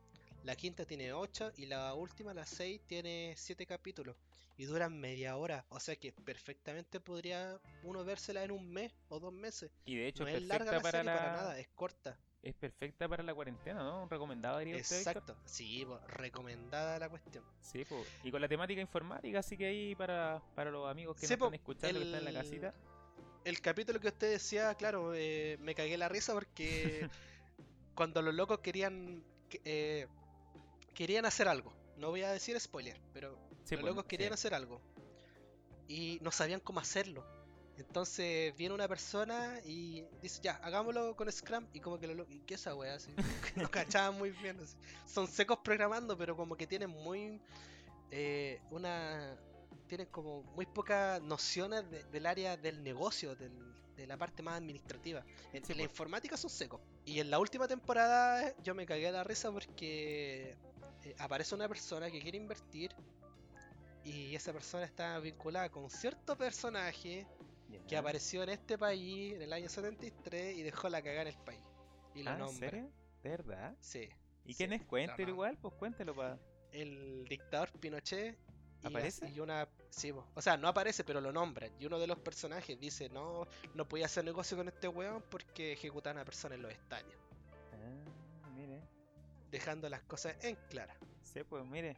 [0.44, 4.16] La quinta tiene 8 y la última, la 6, tiene 7 capítulos.
[4.56, 5.66] Y duran media hora.
[5.68, 9.70] O sea que perfectamente podría uno vérsela en un mes o dos meses.
[9.84, 11.68] Y de hecho no es es larga perfecta la para serie la para nada, es
[11.74, 12.16] corta.
[12.48, 14.02] Es perfecta para la cuarentena, ¿no?
[14.04, 15.16] Un recomendado diría usted, Víctor?
[15.16, 15.36] Exacto.
[15.44, 17.44] Sí, po, recomendada la cuestión.
[17.60, 18.04] Sí, po.
[18.22, 21.42] y con la temática informática, así que ahí para, para los amigos que Sí, nos
[21.42, 22.74] están escuchando, que están en la casita.
[23.44, 27.08] El capítulo que usted decía, claro, eh, me cagué la risa porque
[27.94, 30.06] cuando los locos querían que- eh,
[30.94, 31.72] querían hacer algo.
[31.96, 34.34] No voy a decir spoiler, pero Sí, los pues, locos querían sí.
[34.34, 34.80] hacer algo
[35.88, 37.24] y no sabían cómo hacerlo.
[37.78, 41.66] Entonces viene una persona y dice, ya, hagámoslo con Scrum.
[41.72, 42.94] Y como que locos, ¿y qué es esa wea?
[42.94, 43.14] Así,
[43.56, 44.58] no cachaban muy bien.
[44.60, 44.76] así.
[45.06, 47.40] Son secos programando, pero como que tienen muy.
[48.10, 49.36] eh, una.
[49.88, 54.56] Tienen como muy pocas nociones de- del área del negocio, del- de la parte más
[54.58, 55.24] administrativa.
[55.52, 55.90] En, Sí, la pues.
[55.90, 56.80] informática son secos.
[57.04, 60.56] Y en la última temporada yo me cagué de la risa porque
[61.04, 62.90] eh, aparece una persona que quiere invertir
[64.04, 67.26] y esa persona está vinculada con cierto personaje
[67.88, 71.38] que apareció en este país en el año 73 y dejó la cagada en el
[71.44, 71.60] país.
[72.14, 72.70] Y lo Ah, ¿en nombra.
[72.70, 72.90] serio?
[73.22, 73.76] ¿De verdad?
[73.80, 74.08] Sí.
[74.44, 74.80] ¿Y sí, quién es?
[74.82, 75.30] lo Cuéntelo nombra.
[75.30, 76.38] igual, pues cuéntelo para...
[76.72, 78.36] El dictador Pinochet.
[78.82, 79.28] Y, ¿Aparece?
[79.30, 79.68] y una.
[79.88, 81.72] Sí, o sea, no aparece, pero lo nombran.
[81.80, 85.72] Y uno de los personajes dice: No, no podía hacer negocio con este weón porque
[85.72, 87.18] ejecutaban a personas en los estaños.
[87.72, 88.80] Ah, mire.
[89.50, 90.94] Dejando las cosas en clara.
[91.22, 91.96] Sí, pues mire.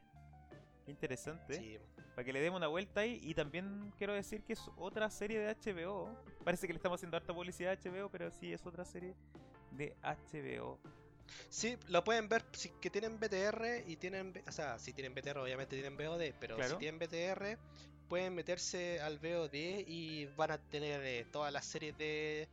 [0.85, 1.55] Qué interesante.
[1.55, 1.79] Sí,
[2.19, 3.21] Para que le demos una vuelta ahí.
[3.23, 6.11] Y también quiero decir que es otra serie de HBO.
[6.43, 9.15] Parece que le estamos haciendo harta publicidad a HBO, pero sí es otra serie
[9.71, 10.81] de HBO.
[11.49, 15.39] Sí, lo pueden ver si que tienen BTR y tienen, o sea, si tienen BTR
[15.39, 17.57] obviamente tienen VOD, pero si tienen BTR
[18.09, 19.55] pueden meterse al VOD
[19.87, 22.49] y van a tener eh, todas las series de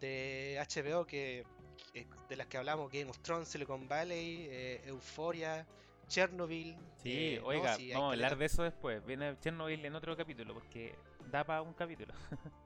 [0.00, 1.44] de HBO que,
[1.92, 5.66] que- de las que hablamos, Game of Thrones, Silicon Valley, eh, Euphoria,
[6.06, 6.76] Chernobyl.
[6.96, 9.04] Sí, eh, no, oiga, sí, vamos a hablar de eso después.
[9.04, 10.96] Viene Chernobyl en otro capítulo, porque
[11.30, 12.14] da para un capítulo.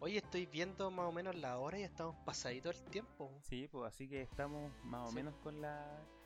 [0.00, 3.30] Oye, estoy viendo más o menos la hora y estamos pasadito el tiempo.
[3.42, 5.16] Sí, pues así que estamos más o Sí.
[5.16, 5.84] menos con la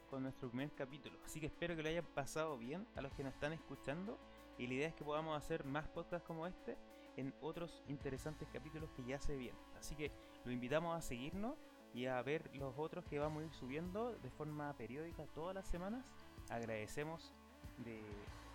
[0.09, 1.17] con nuestro primer capítulo.
[1.25, 4.19] Así que espero que lo hayan pasado bien a los que nos están escuchando.
[4.59, 6.77] Y la idea es que podamos hacer más podcasts como este
[7.17, 9.61] en otros interesantes capítulos que ya se vienen.
[9.79, 10.11] Así que
[10.45, 11.55] lo invitamos a seguirnos
[11.95, 15.69] y a ver los otros que vamos a ir subiendo de forma periódica todas las
[15.69, 16.05] semanas.
[16.51, 17.33] Agradecemos
[17.79, 18.03] de,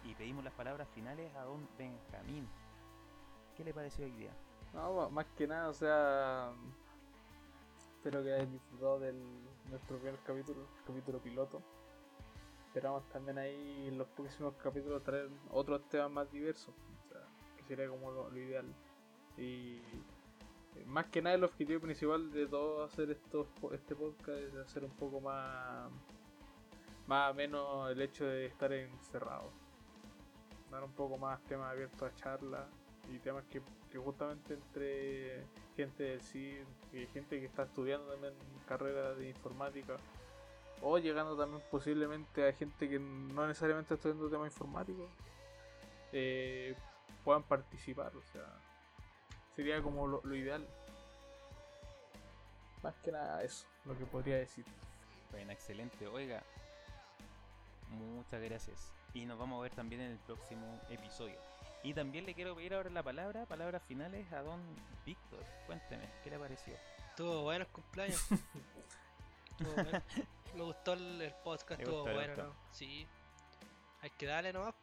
[0.04, 2.48] y pedimos las palabras finales a don Benjamín.
[3.56, 4.32] ¿Qué le pareció hoy día?
[4.74, 6.52] No, más que nada, o sea.
[7.98, 9.14] Espero que hayáis disfrutado de
[9.70, 11.62] nuestro primer capítulo, capítulo piloto.
[12.68, 17.22] Esperamos también ahí en los próximos capítulos traer otros temas más diversos, o sea,
[17.58, 18.66] que sería como lo, lo ideal.
[19.38, 19.78] Y
[20.76, 24.84] eh, más que nada el objetivo principal de todo hacer estos, este podcast es hacer
[24.84, 25.90] un poco más,
[27.08, 29.52] más menos el hecho de estar encerrado.
[30.72, 32.68] Dar un poco más temas abiertos a charla
[33.10, 35.44] y temas que, que justamente entre
[35.76, 38.34] gente del CID y gente que está estudiando también
[38.68, 39.98] carreras de informática
[40.82, 45.08] o llegando también posiblemente a gente que no necesariamente está estudiando temas informáticos
[46.12, 46.76] eh,
[47.24, 48.46] puedan participar o sea
[49.56, 50.66] sería como lo, lo ideal
[52.82, 54.66] más que nada eso lo que podría decir
[55.32, 56.08] Bueno, excelente.
[56.08, 56.44] Oiga,
[57.90, 58.92] muchas gracias.
[59.14, 61.40] Y nos vamos a ver también en el próximo episodio.
[61.84, 64.60] Y también le quiero pedir ahora la palabra, palabras finales a don
[65.06, 65.44] Víctor.
[65.68, 66.74] Cuénteme, ¿qué le pareció?
[67.10, 68.26] Estuvo bueno el cumpleaños.
[69.52, 70.02] Estuvo bueno.
[70.56, 72.36] Me gustó el, el podcast, ¿Le estuvo bueno?
[72.44, 72.56] ¿no?
[72.72, 73.08] Sí.
[74.02, 74.74] Hay que darle nomás.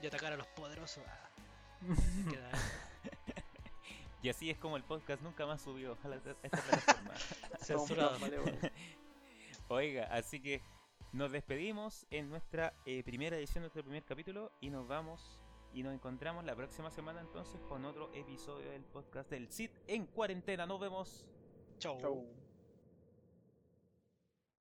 [0.00, 1.02] Y atacar a los poderosos.
[1.06, 1.28] ah.
[1.88, 2.58] Hay que darle.
[4.22, 7.14] Y así es como el podcast nunca más subió a, la- a esta plataforma.
[7.60, 8.16] Censurado.
[9.66, 10.62] Oiga, así que
[11.12, 15.40] nos despedimos en nuestra eh, primera edición, nuestro primer capítulo, y nos vamos
[15.74, 20.06] y nos encontramos la próxima semana entonces con otro episodio del podcast del CID en
[20.06, 20.66] cuarentena.
[20.66, 21.26] Nos vemos.
[21.78, 21.98] Chau.
[22.00, 22.41] Chau.